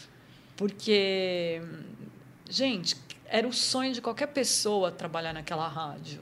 Porque, 0.56 1.60
gente, 2.48 2.96
era 3.28 3.46
o 3.46 3.52
sonho 3.52 3.92
de 3.92 4.00
qualquer 4.00 4.28
pessoa 4.28 4.90
trabalhar 4.90 5.32
naquela 5.32 5.68
rádio, 5.68 6.20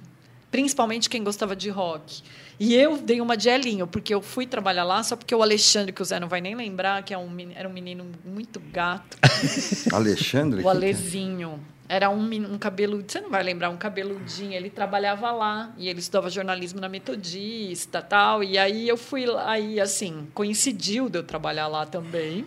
principalmente 0.50 1.08
quem 1.08 1.22
gostava 1.22 1.54
de 1.54 1.68
rock. 1.70 2.22
E 2.58 2.74
eu 2.74 2.96
dei 2.96 3.20
uma 3.20 3.36
de 3.36 3.48
Elinho, 3.48 3.86
porque 3.86 4.14
eu 4.14 4.22
fui 4.22 4.46
trabalhar 4.46 4.84
lá 4.84 5.02
só 5.02 5.16
porque 5.16 5.34
o 5.34 5.42
Alexandre, 5.42 5.92
que 5.92 6.00
o 6.02 6.04
Zé 6.04 6.20
não 6.20 6.28
vai 6.28 6.40
nem 6.40 6.54
lembrar, 6.54 7.02
que 7.02 7.12
é 7.12 7.18
um, 7.18 7.30
era 7.54 7.68
um 7.68 7.72
menino 7.72 8.06
muito 8.24 8.60
gato. 8.72 9.18
Alexandre? 9.92 10.62
o 10.62 10.68
Alezinho. 10.68 11.60
Era 11.88 12.08
um, 12.08 12.22
um 12.22 12.58
cabelo, 12.58 13.04
você 13.06 13.20
não 13.20 13.30
vai 13.30 13.42
lembrar, 13.42 13.68
um 13.70 13.76
cabeludinho. 13.76 14.52
Ele 14.52 14.70
trabalhava 14.70 15.30
lá 15.30 15.72
e 15.76 15.88
ele 15.88 15.98
estudava 15.98 16.30
jornalismo 16.30 16.80
na 16.80 16.88
Metodista, 16.88 18.00
tal. 18.00 18.42
E 18.42 18.56
aí 18.56 18.88
eu 18.88 18.96
fui 18.96 19.26
aí 19.44 19.78
assim, 19.78 20.26
coincidiu 20.32 21.08
de 21.08 21.18
eu 21.18 21.22
trabalhar 21.22 21.66
lá 21.66 21.84
também. 21.84 22.46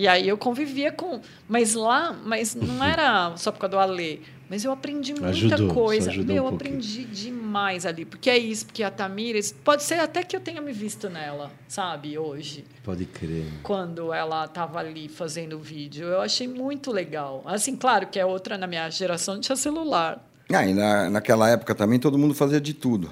E 0.00 0.08
aí 0.08 0.26
eu 0.26 0.38
convivia 0.38 0.90
com, 0.90 1.20
mas 1.46 1.74
lá, 1.74 2.16
mas 2.24 2.54
não 2.54 2.82
era 2.82 3.36
só 3.36 3.52
por 3.52 3.58
causa 3.58 3.72
do 3.72 3.78
Alê, 3.78 4.20
mas 4.48 4.64
eu 4.64 4.72
aprendi 4.72 5.12
muita 5.12 5.28
Ajudou, 5.28 5.74
coisa. 5.74 6.08
ajudou 6.08 6.34
Meu, 6.34 6.44
um 6.44 6.46
eu 6.46 6.50
pouquinho. 6.52 6.70
aprendi 6.78 7.04
demais 7.04 7.84
ali, 7.84 8.06
porque 8.06 8.30
é 8.30 8.38
isso, 8.38 8.64
porque 8.64 8.82
a 8.82 8.90
Tamires, 8.90 9.52
pode 9.62 9.82
ser 9.82 10.00
até 10.00 10.22
que 10.22 10.34
eu 10.34 10.40
tenha 10.40 10.62
me 10.62 10.72
visto 10.72 11.10
nela, 11.10 11.50
sabe, 11.68 12.16
hoje 12.18 12.64
Pode 12.82 13.04
crer. 13.04 13.44
quando 13.62 14.10
ela 14.10 14.46
estava 14.46 14.78
ali 14.78 15.06
fazendo 15.06 15.56
o 15.56 15.60
vídeo. 15.60 16.06
Eu 16.06 16.22
achei 16.22 16.48
muito 16.48 16.90
legal. 16.90 17.42
Assim, 17.44 17.76
claro 17.76 18.06
que 18.06 18.18
é 18.18 18.24
outra 18.24 18.56
na 18.56 18.66
minha 18.66 18.88
geração 18.88 19.34
não 19.34 19.40
tinha 19.42 19.54
celular. 19.54 20.26
Ah, 20.50 20.66
e 20.66 20.72
na, 20.72 21.10
naquela 21.10 21.46
época 21.50 21.74
também 21.74 21.98
todo 21.98 22.16
mundo 22.16 22.32
fazia 22.34 22.58
de 22.58 22.72
tudo. 22.72 23.10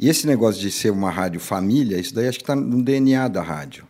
E 0.00 0.08
esse 0.08 0.26
negócio 0.26 0.58
de 0.58 0.70
ser 0.70 0.88
uma 0.90 1.10
rádio 1.10 1.38
família, 1.38 1.98
isso 1.98 2.14
daí 2.14 2.28
acho 2.28 2.38
que 2.38 2.44
está 2.44 2.56
no 2.56 2.82
DNA 2.82 3.28
da 3.28 3.42
rádio. 3.42 3.84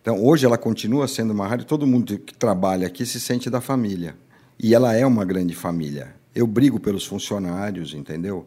Então, 0.00 0.24
hoje 0.24 0.46
ela 0.46 0.56
continua 0.56 1.06
sendo 1.06 1.32
uma 1.32 1.46
rádio, 1.46 1.66
todo 1.66 1.86
mundo 1.86 2.18
que 2.18 2.34
trabalha 2.34 2.86
aqui 2.86 3.04
se 3.04 3.20
sente 3.20 3.50
da 3.50 3.60
família. 3.60 4.16
E 4.58 4.74
ela 4.74 4.94
é 4.94 5.04
uma 5.04 5.24
grande 5.24 5.54
família. 5.54 6.14
Eu 6.34 6.46
brigo 6.46 6.80
pelos 6.80 7.04
funcionários, 7.04 7.92
entendeu? 7.92 8.46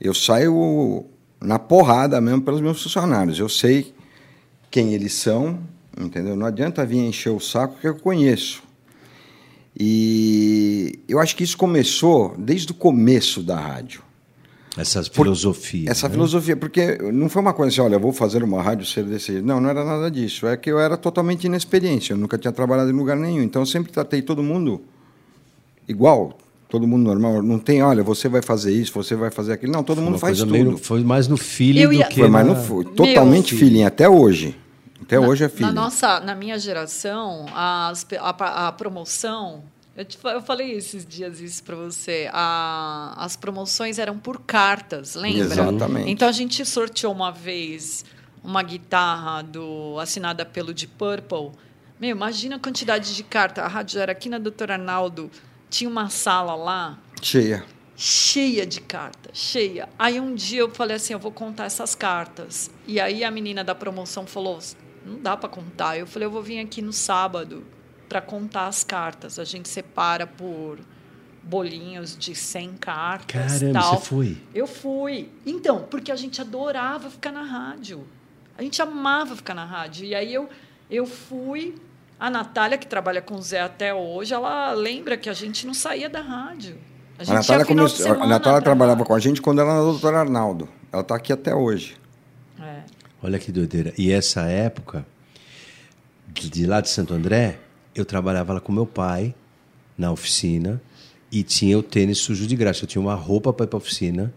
Eu 0.00 0.14
saio 0.14 1.06
na 1.40 1.58
porrada 1.58 2.20
mesmo 2.20 2.42
pelos 2.42 2.60
meus 2.60 2.82
funcionários. 2.82 3.38
Eu 3.38 3.48
sei 3.48 3.94
quem 4.70 4.94
eles 4.94 5.14
são, 5.14 5.60
entendeu? 5.98 6.34
Não 6.34 6.46
adianta 6.46 6.84
vir 6.84 6.98
encher 6.98 7.30
o 7.30 7.40
saco 7.40 7.78
que 7.80 7.86
eu 7.86 7.94
conheço. 7.94 8.62
E 9.78 10.98
eu 11.08 11.20
acho 11.20 11.36
que 11.36 11.44
isso 11.44 11.56
começou 11.56 12.34
desde 12.36 12.72
o 12.72 12.74
começo 12.74 13.42
da 13.42 13.58
rádio. 13.58 14.02
Essa 14.76 15.02
filosofia. 15.02 15.90
Essa 15.90 16.06
né? 16.08 16.14
filosofia, 16.14 16.56
porque 16.56 16.96
não 17.12 17.28
foi 17.28 17.42
uma 17.42 17.52
coisa 17.52 17.72
assim, 17.72 17.80
olha, 17.80 17.96
eu 17.96 18.00
vou 18.00 18.12
fazer 18.12 18.42
uma 18.44 18.62
rádio 18.62 18.86
ser 18.86 19.04
desse 19.04 19.32
jeito. 19.32 19.44
Não, 19.46 19.60
não 19.60 19.68
era 19.68 19.84
nada 19.84 20.10
disso. 20.10 20.46
É 20.46 20.56
que 20.56 20.70
eu 20.70 20.78
era 20.78 20.96
totalmente 20.96 21.44
inexperiente, 21.44 22.12
eu 22.12 22.16
nunca 22.16 22.38
tinha 22.38 22.52
trabalhado 22.52 22.88
em 22.90 22.92
lugar 22.94 23.16
nenhum. 23.16 23.42
Então 23.42 23.62
eu 23.62 23.66
sempre 23.66 23.90
tratei 23.92 24.22
todo 24.22 24.42
mundo 24.42 24.80
igual, 25.88 26.38
todo 26.68 26.86
mundo 26.86 27.02
normal. 27.04 27.42
Não 27.42 27.58
tem, 27.58 27.82
olha, 27.82 28.02
você 28.02 28.28
vai 28.28 28.42
fazer 28.42 28.72
isso, 28.72 28.92
você 28.94 29.14
vai 29.14 29.30
fazer 29.30 29.54
aquilo. 29.54 29.72
Não, 29.72 29.82
todo 29.82 29.96
Foi 29.96 30.04
mundo 30.04 30.14
uma 30.14 30.18
faz 30.20 30.38
tudo. 30.38 30.52
meio 30.52 30.72
no- 30.72 30.78
foi 30.78 31.02
mais 31.02 31.26
no 31.26 31.36
feeling 31.36 31.80
ia- 31.96 32.04
do 32.04 32.08
que 32.10 32.20
Foi, 32.20 32.28
mas 32.28 32.46
na- 32.46 32.54
não 32.54 32.62
foi. 32.62 32.84
Totalmente 32.84 33.54
Meu- 33.54 33.64
feeling, 33.64 33.84
até 33.84 34.08
hoje. 34.08 34.56
Até 35.02 35.18
hoje 35.18 35.42
é 35.42 35.48
Na 35.48 35.52
feeling. 35.52 35.72
nossa, 35.74 36.20
na 36.20 36.34
minha 36.36 36.56
geração, 36.58 37.46
as 37.54 38.06
a, 38.20 38.68
a 38.68 38.72
promoção, 38.72 39.62
eu, 40.00 40.04
te 40.04 40.18
eu 40.24 40.42
falei 40.42 40.72
esses 40.72 41.04
dias 41.06 41.40
isso 41.40 41.62
para 41.62 41.76
você, 41.76 42.28
a- 42.32 43.14
as 43.18 43.36
promoções 43.36 43.98
eram 43.98 44.18
por 44.18 44.40
cartas, 44.40 45.14
lembra? 45.14 45.40
Exatamente. 45.44 46.10
Então 46.10 46.28
a 46.28 46.32
gente 46.32 46.64
sorteou 46.64 47.12
uma 47.12 47.30
vez 47.30 48.04
uma 48.42 48.62
guitarra 48.62 49.42
do 49.42 49.98
assinada 50.00 50.44
pelo 50.46 50.72
Deep 50.72 50.94
Purple. 50.96 51.50
Meu, 52.00 52.10
imagina 52.10 52.56
a 52.56 52.58
quantidade 52.58 53.14
de 53.14 53.22
carta. 53.22 53.62
A 53.62 53.68
rádio 53.68 54.00
era 54.00 54.12
aqui 54.12 54.28
na 54.30 54.38
Doutor 54.38 54.70
Arnaldo, 54.72 55.30
tinha 55.68 55.88
uma 55.90 56.08
sala 56.08 56.54
lá 56.54 56.98
Cheia. 57.20 57.62
cheia 57.94 58.64
de 58.66 58.80
cartas, 58.80 59.36
cheia. 59.36 59.86
Aí 59.98 60.18
um 60.18 60.34
dia 60.34 60.60
eu 60.60 60.70
falei 60.70 60.96
assim, 60.96 61.12
eu 61.12 61.18
vou 61.18 61.30
contar 61.30 61.64
essas 61.66 61.94
cartas. 61.94 62.70
E 62.86 62.98
aí 62.98 63.22
a 63.22 63.30
menina 63.30 63.62
da 63.62 63.74
promoção 63.74 64.26
falou, 64.26 64.58
não 65.04 65.20
dá 65.20 65.36
para 65.36 65.48
contar. 65.50 65.98
Eu 65.98 66.06
falei, 66.06 66.26
eu 66.26 66.30
vou 66.30 66.42
vir 66.42 66.58
aqui 66.60 66.80
no 66.80 66.94
sábado 66.94 67.62
para 68.10 68.20
contar 68.20 68.66
as 68.66 68.82
cartas. 68.82 69.38
A 69.38 69.44
gente 69.44 69.68
separa 69.68 70.26
por 70.26 70.78
bolinhos 71.42 72.16
de 72.18 72.34
100 72.34 72.72
cartas, 72.74 73.58
Caramba, 73.60 73.80
tal. 73.80 73.94
você 73.98 74.04
foi. 74.06 74.36
Eu 74.52 74.66
fui. 74.66 75.30
Então, 75.46 75.86
porque 75.88 76.10
a 76.10 76.16
gente 76.16 76.40
adorava 76.40 77.08
ficar 77.08 77.30
na 77.30 77.42
rádio. 77.44 78.04
A 78.58 78.62
gente 78.62 78.82
amava 78.82 79.36
ficar 79.36 79.54
na 79.54 79.64
rádio. 79.64 80.04
E 80.04 80.14
aí 80.14 80.34
eu, 80.34 80.50
eu 80.90 81.06
fui. 81.06 81.76
A 82.18 82.28
Natália, 82.28 82.76
que 82.76 82.86
trabalha 82.86 83.22
com 83.22 83.36
o 83.36 83.40
Zé 83.40 83.60
até 83.62 83.94
hoje, 83.94 84.34
ela 84.34 84.72
lembra 84.72 85.16
que 85.16 85.30
a 85.30 85.32
gente 85.32 85.66
não 85.66 85.72
saía 85.72 86.10
da 86.10 86.20
rádio. 86.20 86.76
A 87.18 87.22
A 87.22 87.24
gente 87.24 87.34
Natália, 87.34 87.62
ia 87.62 87.66
final 87.66 87.86
de 87.86 87.92
começou, 87.94 88.22
a 88.22 88.26
Natália 88.26 88.60
trabalhava 88.60 88.98
rádio. 88.98 89.06
com 89.06 89.14
a 89.14 89.18
gente 89.20 89.40
quando 89.40 89.60
ela 89.60 89.72
era 89.72 89.80
doutora 89.80 90.18
Arnaldo. 90.20 90.68
Ela 90.92 91.00
está 91.00 91.14
aqui 91.14 91.32
até 91.32 91.54
hoje. 91.54 91.96
É. 92.60 92.82
Olha 93.22 93.38
que 93.38 93.50
doideira. 93.50 93.94
E 93.96 94.12
essa 94.12 94.42
época, 94.42 95.06
de 96.28 96.66
lá 96.66 96.82
de 96.82 96.90
Santo 96.90 97.14
André, 97.14 97.58
eu 97.94 98.04
trabalhava 98.04 98.52
lá 98.52 98.60
com 98.60 98.72
meu 98.72 98.86
pai, 98.86 99.34
na 99.96 100.10
oficina, 100.10 100.80
e 101.30 101.42
tinha 101.42 101.78
o 101.78 101.82
tênis 101.82 102.18
sujo 102.18 102.46
de 102.46 102.56
graxa. 102.56 102.84
Eu 102.84 102.88
tinha 102.88 103.00
uma 103.02 103.14
roupa 103.14 103.52
para 103.52 103.64
ir 103.64 103.68
para 103.68 103.76
a 103.76 103.78
oficina, 103.78 104.32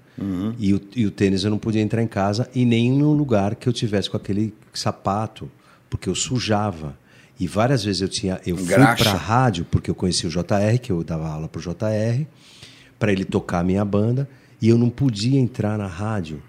e, 0.59 0.73
o, 0.73 0.81
e 0.95 1.05
o 1.07 1.11
tênis 1.11 1.43
eu 1.43 1.49
não 1.49 1.57
podia 1.57 1.81
entrar 1.81 2.01
em 2.03 2.07
casa 2.07 2.47
e 2.53 2.65
nem 2.65 2.91
num 2.91 3.13
lugar 3.13 3.55
que 3.55 3.67
eu 3.67 3.73
tivesse 3.73 4.09
com 4.09 4.15
aquele 4.17 4.53
sapato, 4.71 5.49
porque 5.89 6.07
eu 6.07 6.13
sujava. 6.15 6.95
E 7.39 7.47
várias 7.47 7.83
vezes 7.83 8.01
eu 8.01 8.07
tinha. 8.07 8.39
Eu 8.45 8.55
fui 8.55 8.67
para 8.67 9.11
a 9.11 9.15
rádio, 9.15 9.65
porque 9.65 9.89
eu 9.89 9.95
conheci 9.95 10.27
o 10.27 10.29
JR, 10.29 10.77
que 10.81 10.91
eu 10.91 11.03
dava 11.03 11.27
aula 11.27 11.47
para 11.47 11.59
o 11.59 11.61
JR, 11.61 12.25
para 12.99 13.11
ele 13.11 13.25
tocar 13.25 13.59
a 13.59 13.63
minha 13.63 13.83
banda, 13.83 14.29
e 14.61 14.69
eu 14.69 14.77
não 14.77 14.89
podia 14.89 15.39
entrar 15.39 15.77
na 15.77 15.87
rádio 15.87 16.41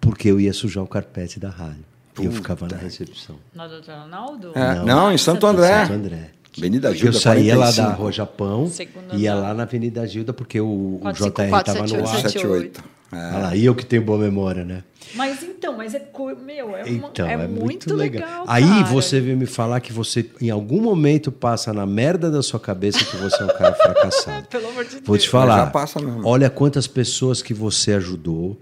porque 0.00 0.28
eu 0.28 0.38
ia 0.40 0.52
sujar 0.52 0.82
o 0.84 0.86
carpete 0.86 1.40
da 1.40 1.48
rádio. 1.48 1.84
E 2.20 2.24
eu 2.24 2.32
ficava 2.32 2.66
na 2.66 2.76
recepção. 2.76 3.36
Na 3.54 3.66
doutor 3.66 3.92
Arnaldo? 3.92 4.52
É, 4.54 4.74
Não. 4.76 4.86
não, 4.86 5.12
em 5.12 5.18
Santo 5.18 5.46
André. 5.46 5.86
Santo 5.86 5.92
André. 5.94 6.30
Avenida 6.58 6.88
Porque 6.88 7.02
eu 7.02 7.12
Gilda, 7.12 7.18
saía 7.20 7.54
lá 7.54 7.66
45. 7.66 7.88
da 7.88 7.94
Rua 7.94 8.12
Japão, 8.12 8.72
ia 9.12 9.34
lá 9.34 9.54
na 9.54 9.62
Avenida 9.64 10.06
Gilda, 10.06 10.32
porque 10.32 10.60
o, 10.60 11.00
o 11.02 11.12
JR 11.12 11.32
454, 11.32 11.72
estava 11.72 11.86
no 11.86 12.08
ar. 12.08 12.16
78. 12.16 12.76
78. 12.80 12.96
Olha 13.12 13.38
lá, 13.38 13.56
e 13.56 13.64
eu 13.64 13.74
que 13.74 13.86
tenho 13.86 14.02
boa 14.02 14.18
memória, 14.18 14.64
né? 14.64 14.82
Mas 15.14 15.42
então, 15.42 15.76
mas 15.76 15.94
é, 15.94 16.10
meu, 16.44 16.76
é, 16.76 16.82
uma- 16.84 16.88
Então, 16.88 17.26
é, 17.26 17.34
é, 17.34 17.46
muito, 17.46 17.94
legal. 17.94 18.44
Aí 18.48 18.66
cara. 18.68 18.84
você 18.84 19.20
veio 19.20 19.36
me 19.36 19.46
falar 19.46 19.80
que 19.80 19.92
você, 19.92 20.28
em 20.40 20.50
algum 20.50 20.82
momento, 20.82 21.30
passa 21.30 21.72
na 21.72 21.86
merda 21.86 22.30
da 22.30 22.42
sua 22.42 22.58
cabeça 22.58 22.98
que 23.04 23.16
você 23.16 23.42
é 23.42 23.44
um 23.44 23.48
cara 23.56 23.74
fracassado. 23.74 24.46
Pelo 24.50 24.68
amor 24.68 24.84
de 24.84 24.90
Deus. 24.90 25.02
Vou 25.04 25.16
te 25.16 25.28
falar. 25.28 25.58
já 25.58 25.66
passa 25.70 26.00
mesmo. 26.00 26.26
Olha 26.26 26.50
quantas 26.50 26.86
pessoas 26.88 27.40
que 27.40 27.54
você 27.54 27.92
ajudou, 27.92 28.58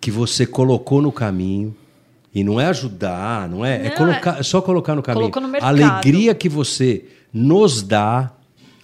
que 0.00 0.10
você 0.10 0.44
colocou 0.44 1.00
no 1.00 1.12
caminho. 1.12 1.74
E 2.36 2.44
não 2.44 2.60
é 2.60 2.66
ajudar, 2.66 3.48
não 3.48 3.64
é, 3.64 3.86
é, 3.86 3.88
Não, 3.88 3.96
colocar, 3.96 4.38
é 4.38 4.42
só 4.42 4.60
colocar 4.60 4.94
no 4.94 5.02
caminho. 5.02 5.30
No 5.34 5.56
a 5.58 5.68
alegria 5.68 6.34
que 6.34 6.50
você 6.50 7.06
nos 7.32 7.80
dá, 7.82 8.30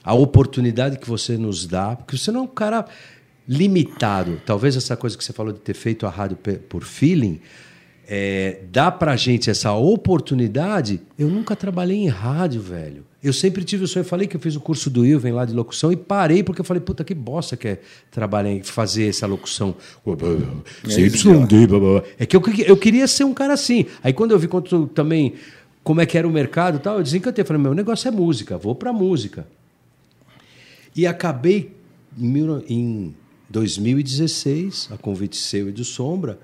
a 0.03 0.15
oportunidade 0.15 0.99
que 0.99 1.07
você 1.07 1.37
nos 1.37 1.67
dá, 1.67 1.95
porque 1.95 2.17
você 2.17 2.33
não 2.33 2.41
é 2.41 2.43
um 2.45 2.47
cara 2.47 2.87
limitado. 3.47 4.41
Talvez 4.47 4.75
essa 4.75 4.97
coisa 4.97 5.19
que 5.19 5.23
você 5.23 5.35
falou 5.35 5.53
de 5.53 5.59
ter 5.59 5.75
feito 5.75 6.07
a 6.07 6.09
rádio 6.09 6.39
por 6.67 6.83
feeling, 6.83 7.43
é, 8.09 8.61
dá 8.73 8.91
pra 8.91 9.17
gente 9.17 9.51
essa 9.51 9.71
oportunidade. 9.73 11.03
Eu 11.19 11.29
nunca 11.29 11.55
trabalhei 11.55 11.99
em 11.99 12.09
rádio, 12.09 12.63
velho. 12.63 13.05
Eu 13.23 13.33
sempre 13.33 13.63
tive 13.63 13.85
o 13.85 13.89
sonho. 13.89 14.03
Eu 14.03 14.09
falei 14.09 14.27
que 14.27 14.37
eu 14.37 14.41
fiz 14.41 14.57
o 14.57 14.61
curso 14.61 14.91
do 14.91 15.07
Ilven 15.07 15.33
lá 15.33 15.45
de 15.45 15.55
locução 15.55 15.93
e 15.93 15.97
parei 15.97 16.43
porque 16.43 16.61
eu 16.61 16.65
falei, 16.65 16.81
puta, 16.81 17.05
que 17.05 17.15
bosta 17.15 17.57
que 17.57 17.69
é 17.69 17.81
trabalhar 18.11 18.51
em 18.51 18.63
fazer 18.63 19.09
essa 19.09 19.27
locução. 19.27 19.77
Blá. 21.79 22.03
É 22.19 22.27
que 22.27 22.37
eu, 22.37 22.43
eu 22.67 22.77
queria 22.77 23.07
ser 23.07 23.25
um 23.25 23.33
cara 23.33 23.55
assim. 23.55 23.87
Aí 24.03 24.13
quando 24.13 24.33
eu 24.33 24.39
vi 24.39 24.49
quanto, 24.49 24.89
também 24.89 25.35
como 25.85 26.01
é 26.01 26.07
que 26.07 26.19
era 26.19 26.27
o 26.27 26.33
mercado 26.33 26.77
e 26.77 26.81
tal, 26.81 26.97
eu 26.97 27.03
desencantei. 27.03 27.45
Falei, 27.45 27.63
meu 27.63 27.75
negócio 27.75 28.09
é 28.09 28.11
música, 28.11 28.59
vou 28.59 28.75
pra 28.75 28.93
música. 28.93 29.47
E 30.95 31.07
acabei 31.07 31.73
em 32.19 33.15
2016, 33.49 34.89
a 34.93 34.99
convite 34.99 35.37
seu 35.37 35.69
e 35.69 35.73
do 35.73 35.85
Sombra, 35.85 36.39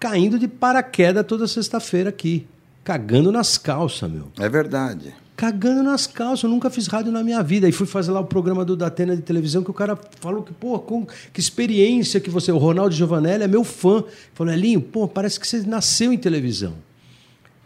caindo 0.00 0.38
de 0.38 0.48
paraquedas 0.48 1.24
toda 1.26 1.46
sexta-feira 1.46 2.10
aqui. 2.10 2.46
Cagando 2.82 3.32
nas 3.32 3.56
calças, 3.56 4.10
meu. 4.10 4.28
É 4.38 4.46
verdade. 4.46 5.14
Cagando 5.36 5.82
nas 5.82 6.06
calças. 6.06 6.44
Eu 6.44 6.50
nunca 6.50 6.70
fiz 6.70 6.86
rádio 6.86 7.10
na 7.10 7.22
minha 7.22 7.42
vida. 7.42 7.66
Aí 7.66 7.72
fui 7.72 7.86
fazer 7.86 8.12
lá 8.12 8.20
o 8.20 8.24
programa 8.24 8.64
do 8.64 8.76
Datena 8.76 9.16
de 9.16 9.22
televisão, 9.22 9.64
que 9.64 9.70
o 9.70 9.74
cara 9.74 9.98
falou 10.20 10.42
que, 10.42 10.52
pô, 10.52 10.78
com, 10.78 11.04
que 11.32 11.40
experiência 11.40 12.20
que 12.20 12.30
você. 12.30 12.52
O 12.52 12.58
Ronaldo 12.58 12.94
Giovanelli 12.94 13.42
é 13.44 13.48
meu 13.48 13.64
fã. 13.64 14.04
Falou, 14.32 14.52
Elinho, 14.52 14.80
pô, 14.80 15.08
parece 15.08 15.40
que 15.40 15.46
você 15.48 15.62
nasceu 15.66 16.12
em 16.12 16.18
televisão. 16.18 16.74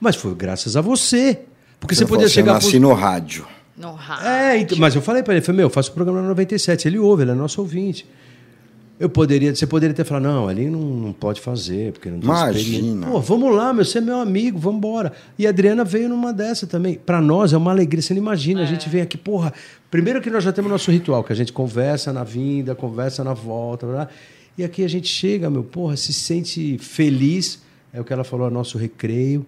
Mas 0.00 0.16
foi 0.16 0.34
graças 0.34 0.76
a 0.76 0.80
você. 0.80 1.40
Porque 1.78 1.94
você, 1.94 2.04
Se 2.04 2.08
podia 2.08 2.28
chegar 2.28 2.52
Eu 2.52 2.58
pro- 2.58 2.64
nasci 2.66 2.78
no 2.78 2.92
rádio. 2.94 3.46
No 3.76 3.92
rádio. 3.92 4.26
é, 4.26 4.58
então, 4.58 4.78
mas 4.78 4.94
eu 4.96 5.02
falei 5.02 5.22
pra 5.22 5.34
ele, 5.34 5.40
falei, 5.44 5.58
meu, 5.58 5.66
eu 5.66 5.70
faço 5.70 5.90
o 5.90 5.94
programa 5.94 6.20
no 6.22 6.28
97, 6.28 6.88
ele 6.88 6.98
ouve, 6.98 7.22
ele 7.22 7.30
é 7.30 7.34
nosso 7.34 7.60
ouvinte. 7.60 8.04
Eu 9.00 9.08
poderia, 9.08 9.54
você 9.54 9.64
poderia 9.64 9.94
ter 9.94 10.04
falado, 10.04 10.24
não, 10.24 10.48
ali 10.48 10.68
não, 10.68 10.80
não 10.80 11.12
pode 11.12 11.40
fazer, 11.40 11.92
porque 11.92 12.10
não 12.10 12.18
tem. 12.18 12.28
Imagina. 12.28 13.06
Pô, 13.06 13.20
vamos 13.20 13.54
lá, 13.54 13.72
meu, 13.72 13.84
você 13.84 13.98
é 13.98 14.00
meu 14.00 14.18
amigo, 14.18 14.58
vamos 14.58 14.78
embora. 14.78 15.12
E 15.38 15.46
a 15.46 15.50
Adriana 15.50 15.84
veio 15.84 16.08
numa 16.08 16.32
dessa 16.32 16.66
também. 16.66 16.94
Para 16.94 17.20
nós 17.20 17.52
é 17.52 17.56
uma 17.56 17.70
alegria, 17.70 18.02
você 18.02 18.12
não 18.12 18.20
imagina, 18.20 18.60
a 18.60 18.66
gente 18.66 18.88
vem 18.88 19.00
aqui, 19.00 19.16
porra. 19.16 19.52
Primeiro 19.88 20.20
que 20.20 20.28
nós 20.28 20.42
já 20.42 20.52
temos 20.52 20.68
nosso 20.68 20.90
ritual, 20.90 21.22
que 21.22 21.32
a 21.32 21.36
gente 21.36 21.52
conversa 21.52 22.12
na 22.12 22.24
vinda, 22.24 22.74
conversa 22.74 23.22
na 23.22 23.34
volta, 23.34 23.86
blá, 23.86 23.94
blá. 23.94 24.08
e 24.56 24.64
aqui 24.64 24.82
a 24.82 24.88
gente 24.88 25.06
chega, 25.06 25.48
meu, 25.48 25.62
porra, 25.62 25.96
se 25.96 26.12
sente 26.12 26.76
feliz, 26.78 27.62
é 27.92 28.00
o 28.00 28.04
que 28.04 28.12
ela 28.12 28.24
falou, 28.24 28.48
é 28.48 28.50
nosso 28.50 28.76
recreio. 28.78 29.46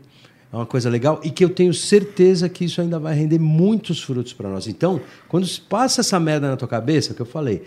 É 0.53 0.57
uma 0.57 0.67
coisa 0.67 0.91
legal 0.91 1.21
e 1.23 1.31
que 1.31 1.45
eu 1.45 1.49
tenho 1.49 1.73
certeza 1.73 2.49
que 2.49 2.65
isso 2.65 2.81
ainda 2.81 2.99
vai 2.99 3.15
render 3.15 3.39
muitos 3.39 4.03
frutos 4.03 4.33
para 4.33 4.49
nós. 4.49 4.67
Então, 4.67 5.01
quando 5.29 5.49
passa 5.69 6.01
essa 6.01 6.19
merda 6.19 6.49
na 6.49 6.57
tua 6.57 6.67
cabeça, 6.67 7.15
que 7.15 7.21
eu 7.21 7.27
falei, 7.27 7.63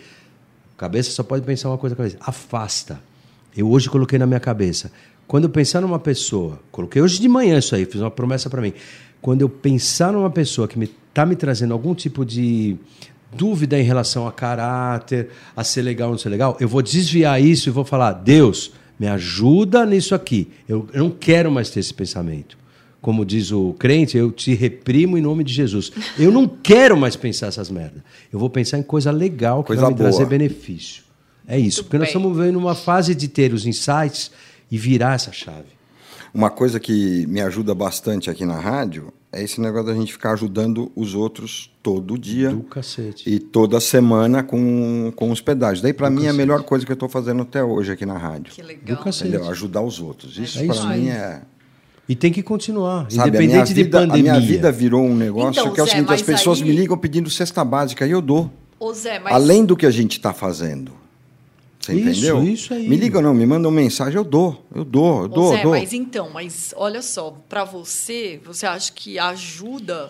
cabeça 0.77 1.11
só 1.11 1.23
pode 1.23 1.45
pensar 1.45 1.69
uma 1.69 1.77
coisa, 1.77 1.95
cabeça, 1.95 2.17
afasta. 2.19 2.99
Eu 3.55 3.69
hoje 3.69 3.89
coloquei 3.89 4.17
na 4.17 4.25
minha 4.25 4.39
cabeça. 4.39 4.91
Quando 5.27 5.45
eu 5.45 5.49
pensar 5.49 5.81
numa 5.81 5.99
pessoa, 5.99 6.59
coloquei 6.71 7.01
hoje 7.01 7.19
de 7.19 7.27
manhã 7.27 7.57
isso 7.57 7.75
aí, 7.75 7.85
fiz 7.85 8.01
uma 8.01 8.11
promessa 8.11 8.49
para 8.49 8.61
mim. 8.61 8.73
Quando 9.21 9.41
eu 9.41 9.49
pensar 9.49 10.11
numa 10.11 10.29
pessoa 10.29 10.67
que 10.67 10.77
me 10.77 10.87
tá 11.13 11.25
me 11.25 11.35
trazendo 11.35 11.73
algum 11.73 11.93
tipo 11.93 12.25
de 12.25 12.75
dúvida 13.31 13.79
em 13.79 13.83
relação 13.83 14.27
a 14.27 14.31
caráter, 14.31 15.29
a 15.55 15.63
ser 15.63 15.81
legal 15.83 16.09
ou 16.09 16.13
não 16.13 16.19
ser 16.19 16.29
legal, 16.29 16.57
eu 16.59 16.67
vou 16.67 16.81
desviar 16.81 17.41
isso 17.41 17.69
e 17.69 17.71
vou 17.71 17.85
falar: 17.85 18.13
Deus, 18.13 18.73
me 18.99 19.07
ajuda 19.07 19.85
nisso 19.85 20.15
aqui. 20.15 20.51
Eu, 20.67 20.87
eu 20.93 21.03
não 21.03 21.09
quero 21.09 21.51
mais 21.51 21.69
ter 21.69 21.79
esse 21.79 21.93
pensamento. 21.93 22.57
Como 23.03 23.23
diz 23.25 23.51
o 23.51 23.73
crente, 23.77 24.17
eu 24.17 24.31
te 24.31 24.53
reprimo 24.55 25.17
em 25.17 25.21
nome 25.21 25.43
de 25.43 25.53
Jesus. 25.53 25.91
Eu 26.17 26.31
não 26.31 26.47
quero 26.47 26.95
mais 26.97 27.17
pensar 27.17 27.47
essas 27.47 27.69
merdas. 27.69 28.01
Eu 28.31 28.39
vou 28.39 28.49
pensar 28.49 28.79
em 28.79 28.83
coisa 28.83 29.11
legal 29.11 29.61
que 29.61 29.67
Coisa 29.67 29.81
vai 29.83 29.91
me 29.91 29.97
trazer 29.97 30.19
boa. 30.19 30.29
benefício. 30.29 31.03
É 31.45 31.59
isso, 31.59 31.83
porque 31.83 31.97
nós 31.97 32.07
bem. 32.07 32.15
estamos 32.15 32.37
vivendo 32.37 32.55
uma 32.55 32.73
fase 32.73 33.13
de 33.13 33.27
ter 33.27 33.53
os 33.53 33.65
insights 33.65 34.31
e 34.71 34.77
virar 34.77 35.15
essa 35.15 35.33
chave. 35.33 35.67
Uma 36.33 36.49
coisa 36.49 36.79
que 36.79 37.27
me 37.27 37.41
ajuda 37.41 37.75
bastante 37.75 38.29
aqui 38.29 38.45
na 38.45 38.57
rádio 38.57 39.11
é 39.33 39.43
esse 39.43 39.59
negócio 39.59 39.87
da 39.87 39.93
gente 39.93 40.13
ficar 40.13 40.31
ajudando 40.31 40.89
os 40.95 41.13
outros 41.13 41.69
todo 41.83 42.17
dia 42.17 42.51
Do 42.51 42.61
cacete. 42.63 43.29
e 43.29 43.37
toda 43.37 43.79
semana 43.81 44.41
com, 44.43 45.11
com 45.15 45.29
os 45.29 45.41
pedágios. 45.41 45.81
Daí, 45.81 45.91
para 45.93 46.09
mim, 46.09 46.25
é 46.25 46.29
a 46.29 46.33
melhor 46.33 46.63
coisa 46.63 46.85
que 46.85 46.91
eu 46.91 46.95
estou 46.95 47.09
fazendo 47.09 47.41
até 47.41 47.61
hoje 47.63 47.91
aqui 47.91 48.05
na 48.05 48.17
rádio. 48.17 48.53
Que 48.53 48.61
legal. 48.61 48.95
Do 48.97 49.03
cacete. 49.03 49.27
Entendeu? 49.29 49.49
Ajudar 49.51 49.81
os 49.81 49.99
outros. 49.99 50.37
Isso, 50.37 50.57
É 50.59 50.65
para 50.65 50.85
mim, 50.95 51.09
é. 51.09 51.41
E 52.07 52.15
tem 52.15 52.31
que 52.33 52.43
continuar, 52.43 53.09
Sabe, 53.09 53.21
a 53.23 53.27
independente 53.41 53.73
de 53.73 53.83
vida, 53.83 53.97
a 53.97 54.01
pandemia. 54.01 54.33
minha 54.33 54.39
vida 54.45 54.71
virou 54.71 55.03
um 55.05 55.15
negócio 55.15 55.61
Então, 55.61 55.73
que 55.73 55.79
é 55.79 55.83
o 55.83 55.85
Zé, 55.85 55.91
seguinte: 55.93 56.13
as 56.13 56.21
pessoas 56.21 56.61
aí- 56.61 56.67
me 56.67 56.75
ligam 56.75 56.97
pedindo 56.97 57.29
cesta 57.29 57.63
básica 57.63 58.05
e 58.05 58.11
eu 58.11 58.21
dou. 58.21 58.51
Ô 58.79 58.93
Zé, 58.93 59.19
mas 59.19 59.33
Além 59.33 59.63
do 59.65 59.77
que 59.77 59.85
a 59.85 59.91
gente 59.91 60.13
está 60.17 60.33
fazendo. 60.33 60.91
Você 61.79 61.93
Isso, 61.95 62.09
entendeu? 62.09 62.43
isso 62.43 62.73
aí. 62.73 62.87
Me 62.87 62.95
ligam, 62.95 63.21
não, 63.21 63.33
me 63.33 63.45
mandam 63.45 63.69
mensagem, 63.71 64.15
eu 64.15 64.23
dou, 64.23 64.65
eu 64.73 64.85
dou, 64.85 65.19
eu 65.19 65.25
Ô, 65.25 65.27
dou, 65.27 65.49
Zé, 65.51 65.59
eu 65.59 65.63
dou. 65.63 65.71
mas 65.71 65.91
então, 65.93 66.29
mas 66.29 66.73
olha 66.77 67.01
só, 67.01 67.37
para 67.49 67.63
você, 67.65 68.39
você 68.45 68.65
acha 68.65 68.91
que 68.93 69.17
ajuda? 69.19 70.09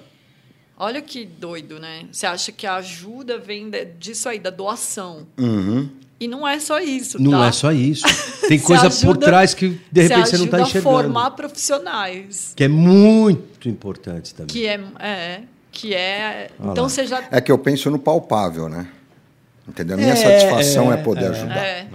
Olha 0.77 1.01
que 1.01 1.25
doido, 1.25 1.79
né? 1.79 2.06
Você 2.12 2.25
acha 2.25 2.51
que 2.51 2.65
a 2.67 2.75
ajuda 2.75 3.38
vem 3.38 3.69
de- 3.69 3.86
disso 3.86 4.27
aí, 4.29 4.39
da 4.39 4.49
doação. 4.49 5.27
Uhum. 5.38 5.89
E 6.23 6.27
não 6.27 6.47
é 6.47 6.57
só 6.59 6.79
isso, 6.79 7.21
Não 7.21 7.31
tá? 7.31 7.47
é 7.47 7.51
só 7.51 7.71
isso. 7.71 8.05
Tem 8.47 8.57
coisa 8.59 8.83
por 8.89 8.95
ajuda- 9.09 9.25
trás 9.25 9.53
que 9.53 9.77
de 9.91 10.01
repente 10.03 10.29
você 10.29 10.38
não 10.38 10.45
está 10.45 10.57
ajuda 10.57 10.69
enxergando. 10.69 10.97
a 10.97 11.01
formar 11.03 11.31
profissionais. 11.31 12.53
Que 12.55 12.63
é 12.63 12.67
muito 12.67 13.67
importante 13.67 14.33
também. 14.33 14.47
Que 14.47 14.65
é, 14.67 14.79
é 14.99 15.41
que 15.71 15.93
é. 15.93 16.49
Olha 16.59 16.71
então 16.71 16.83
lá. 16.83 16.89
você 16.89 17.05
já. 17.05 17.23
É 17.31 17.41
que 17.41 17.51
eu 17.51 17.57
penso 17.57 17.89
no 17.91 17.99
palpável, 17.99 18.69
né? 18.69 18.88
Entendeu? 19.67 19.95
A 19.95 19.99
minha 19.99 20.13
É, 20.13 20.15
satisfação 20.15 20.91
é, 20.91 20.95
é, 20.95 20.97
poder 20.97 21.25
é. 21.25 21.27
ajudar. 21.29 21.57
É. 21.57 21.88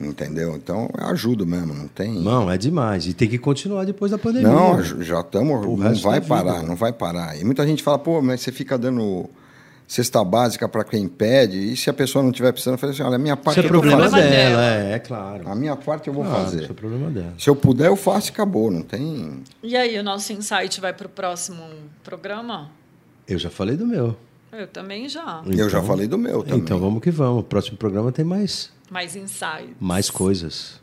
Entendeu? 0.00 0.56
Então, 0.56 0.88
eu 0.98 1.06
ajudo 1.08 1.46
mesmo, 1.46 1.72
não 1.74 1.86
tem. 1.88 2.12
Não, 2.12 2.50
é 2.50 2.58
demais. 2.58 3.06
E 3.06 3.12
tem 3.14 3.28
que 3.28 3.38
continuar 3.38 3.84
depois 3.84 4.10
da 4.10 4.18
pandemia. 4.18 4.48
Não, 4.48 4.82
já 4.82 5.20
estamos. 5.20 5.64
Não 5.66 5.94
vai 5.94 6.20
vida. 6.20 6.26
parar, 6.26 6.62
não 6.62 6.74
vai 6.74 6.92
parar. 6.92 7.38
E 7.38 7.44
muita 7.44 7.66
gente 7.66 7.82
fala, 7.82 7.98
pô, 7.98 8.20
mas 8.20 8.40
você 8.40 8.50
fica 8.50 8.76
dando 8.76 9.28
cesta 9.92 10.24
básica 10.24 10.68
para 10.68 10.84
quem 10.84 11.06
pede, 11.06 11.58
e 11.72 11.76
se 11.76 11.90
a 11.90 11.92
pessoa 11.92 12.22
não 12.22 12.30
estiver 12.30 12.50
precisando, 12.52 12.74
eu 12.74 12.78
falei 12.78 12.94
assim: 12.94 13.02
olha, 13.02 13.16
a 13.16 13.18
minha 13.18 13.36
parte 13.36 13.58
Isso 13.58 13.66
é 13.66 13.68
problema 13.68 14.08
dela, 14.08 14.16
dela. 14.20 14.64
é, 14.64 14.92
é 14.94 14.98
claro. 14.98 15.48
A 15.48 15.54
minha 15.54 15.76
parte 15.76 16.08
eu 16.08 16.14
vou 16.14 16.24
Claro, 16.24 16.44
fazer. 16.44 16.62
Isso 16.62 16.72
é 16.72 16.74
problema 16.74 17.10
dela. 17.10 17.34
Se 17.38 17.50
eu 17.50 17.54
puder, 17.56 17.88
eu 17.88 17.96
faço 17.96 18.28
e 18.28 18.32
acabou. 18.32 18.70
Não 18.70 18.82
tem. 18.82 19.42
E 19.62 19.76
aí, 19.76 19.98
o 19.98 20.02
nosso 20.02 20.32
insight 20.32 20.80
vai 20.80 20.92
para 20.92 21.06
o 21.06 21.10
próximo 21.10 21.62
programa? 22.02 22.70
Eu 23.28 23.38
já 23.38 23.50
falei 23.50 23.76
do 23.76 23.86
meu. 23.86 24.16
Eu 24.52 24.66
também 24.66 25.08
já. 25.08 25.42
eu 25.46 25.68
já 25.68 25.78
Então- 25.78 25.84
falei 25.86 26.06
do 26.06 26.18
meu 26.18 26.42
também. 26.42 26.58
Então 26.58 26.78
vamos 26.78 27.00
que 27.02 27.10
vamos. 27.10 27.40
O 27.40 27.44
próximo 27.44 27.76
programa 27.78 28.12
tem 28.12 28.24
mais, 28.24 28.70
Mais 28.90 29.16
insight. 29.16 29.74
mais 29.80 30.10
coisas. 30.10 30.81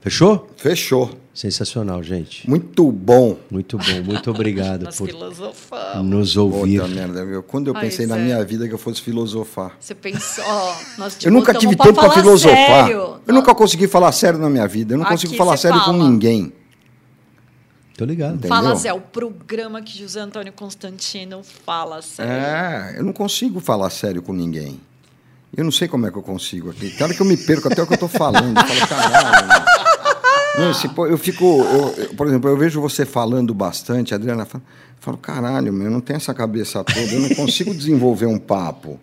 Fechou? 0.00 0.48
Fechou. 0.56 1.10
Sensacional, 1.32 2.02
gente. 2.02 2.48
Muito 2.48 2.90
bom. 2.90 3.36
Muito 3.50 3.78
bom. 3.78 4.02
Muito 4.04 4.30
obrigado 4.30 4.84
Nós 4.84 4.96
por 4.98 5.06
filosofamos. 5.08 6.04
nos 6.06 6.36
ouvir. 6.36 6.80
Puta 6.80 6.88
merda, 6.94 7.24
meu. 7.24 7.42
Quando 7.42 7.68
eu 7.68 7.74
Ai, 7.76 7.82
pensei 7.82 8.06
na 8.06 8.16
Zé. 8.16 8.20
minha 8.22 8.44
vida 8.44 8.66
que 8.66 8.74
eu 8.74 8.78
fosse 8.78 9.00
filosofar. 9.00 9.72
Você 9.78 9.94
pensou, 9.94 10.44
nós 10.98 11.14
te 11.16 11.26
Eu 11.26 11.32
nunca 11.32 11.54
tive 11.54 11.76
pra 11.76 11.86
tempo 11.86 12.00
para 12.00 12.10
filosofar. 12.12 12.56
sério. 12.86 13.20
Eu 13.26 13.34
nunca 13.34 13.54
consegui 13.54 13.86
falar 13.86 14.10
sério 14.12 14.38
na 14.38 14.50
minha 14.50 14.66
vida. 14.66 14.94
Eu 14.94 14.98
não 14.98 15.04
Aqui 15.04 15.14
consigo 15.14 15.34
falar 15.36 15.56
sério 15.56 15.78
com 15.80 15.86
fala. 15.86 15.98
ninguém. 15.98 16.52
Tô 17.96 18.04
ligado. 18.06 18.32
Entendeu? 18.36 18.48
Fala, 18.48 18.74
Zé, 18.74 18.92
o 18.92 19.00
programa 19.00 19.82
que 19.82 19.96
José 19.98 20.20
Antônio 20.20 20.52
Constantino 20.54 21.42
fala 21.42 22.00
sério. 22.02 22.32
É, 22.32 22.94
eu 22.98 23.04
não 23.04 23.12
consigo 23.12 23.60
falar 23.60 23.90
sério 23.90 24.22
com 24.22 24.32
ninguém. 24.32 24.80
Eu 25.56 25.64
não 25.64 25.72
sei 25.72 25.86
como 25.88 26.06
é 26.06 26.10
que 26.10 26.16
eu 26.16 26.22
consigo 26.22 26.70
aqui. 26.70 26.90
Cara 26.92 27.12
que 27.12 27.20
eu 27.20 27.26
me 27.26 27.36
perco 27.36 27.68
até 27.68 27.82
o 27.82 27.86
que 27.86 27.94
eu 27.94 27.98
tô 27.98 28.08
falando. 28.08 28.56
Eu 28.58 28.86
falo, 28.86 29.10
caralho. 29.10 29.89
Não, 30.60 30.70
esse 30.70 30.88
eu 30.96 31.18
fico, 31.18 31.44
eu- 31.44 31.94
eu- 32.04 32.14
por 32.14 32.26
exemplo, 32.26 32.48
eu 32.50 32.56
vejo 32.56 32.80
você 32.80 33.04
falando 33.06 33.52
bastante, 33.54 34.12
a 34.12 34.16
Adriana 34.16 34.44
fala, 34.44 34.62
eu 34.66 34.96
falo, 35.02 35.16
caralho, 35.16 35.72
meu, 35.72 35.86
eu 35.86 35.90
não 35.90 36.00
tenho 36.00 36.16
essa 36.18 36.34
cabeça 36.34 36.84
toda, 36.84 37.00
eu 37.00 37.20
não 37.20 37.28
consigo 37.30 37.74
desenvolver 37.74 38.26
um 38.26 38.38
papo. 38.38 38.98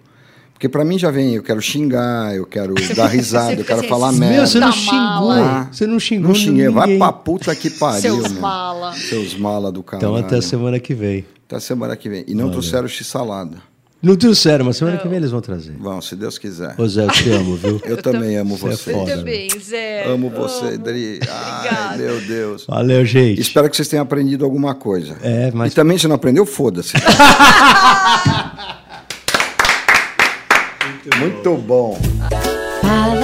Porque 0.54 0.68
para 0.68 0.84
mim 0.84 0.98
já 0.98 1.12
vem, 1.12 1.36
eu 1.36 1.44
quero 1.44 1.62
xingar, 1.62 2.36
eu 2.36 2.44
quero 2.44 2.74
dar 2.96 3.06
risada, 3.08 3.54
eu 3.62 3.64
quero 3.66 3.82
você- 3.82 3.88
falar 3.88 4.12
você- 4.12 4.20
merda. 4.20 4.36
Meu, 4.38 4.48
você 4.48 4.60
não 4.60 4.68
Tá 4.70 4.74
xingou. 4.74 4.98
mala. 4.98 5.70
Você 5.72 5.86
não 5.88 6.00
xingou 6.00 6.28
Não 6.30 6.36
xinguei, 6.36 6.70
vai 6.70 6.98
pra 6.98 7.14
puta 7.14 7.56
que 7.56 7.70
pariu, 7.70 8.02
Seus 8.02 8.32
meu. 8.32 8.42
mala. 8.42 8.94
Seus 8.94 9.36
mala 9.38 9.72
do 9.72 9.84
caralho. 9.84 10.10
Então 10.10 10.16
até 10.26 10.38
a 10.38 10.42
semana 10.42 10.80
que 10.80 10.96
vem. 10.96 11.26
Até 11.48 11.60
semana 11.60 11.96
que 11.96 12.10
vem. 12.10 12.24
E 12.28 12.34
não 12.34 12.50
trouxeram 12.50 12.88
x-salada. 12.88 13.58
Não 14.02 14.16
sério, 14.36 14.64
mas 14.64 14.78
semana 14.78 14.98
que 14.98 15.08
vem 15.08 15.18
eles 15.18 15.32
vão 15.32 15.42
trazer. 15.42 15.74
Vão, 15.80 16.00
se 16.02 16.16
Deus 16.16 16.38
quiser. 16.38 16.76
Ô 16.78 16.88
Zé, 16.88 17.04
eu 17.06 17.10
te 17.12 17.30
amo, 17.32 17.56
viu? 17.56 17.82
Eu 17.84 17.98
também 17.98 18.38
amo 18.38 18.56
Você 18.56 18.68
é 18.68 18.72
você. 18.78 18.94
foda. 18.94 19.12
Eu 19.12 19.18
também, 19.18 19.50
Zé. 19.60 20.06
Amo 20.08 20.30
você, 20.30 20.78
Dri. 20.78 21.20
Ai, 21.28 21.58
Obrigada. 21.68 21.98
meu 21.98 22.22
Deus. 22.22 22.66
Valeu, 22.68 23.04
gente. 23.04 23.42
Espero 23.42 23.68
que 23.70 23.76
vocês 23.76 23.88
tenham 23.88 24.04
aprendido 24.04 24.46
alguma 24.46 24.76
coisa. 24.76 25.18
É, 25.24 25.50
mas- 25.52 25.72
E 25.72 25.76
também, 25.76 25.98
se 25.98 26.08
não 26.08 26.16
aprendeu, 26.16 26.46
foda-se. 26.46 26.94
Muito 31.20 31.56
bom. 31.58 32.00
Fala 32.82 33.17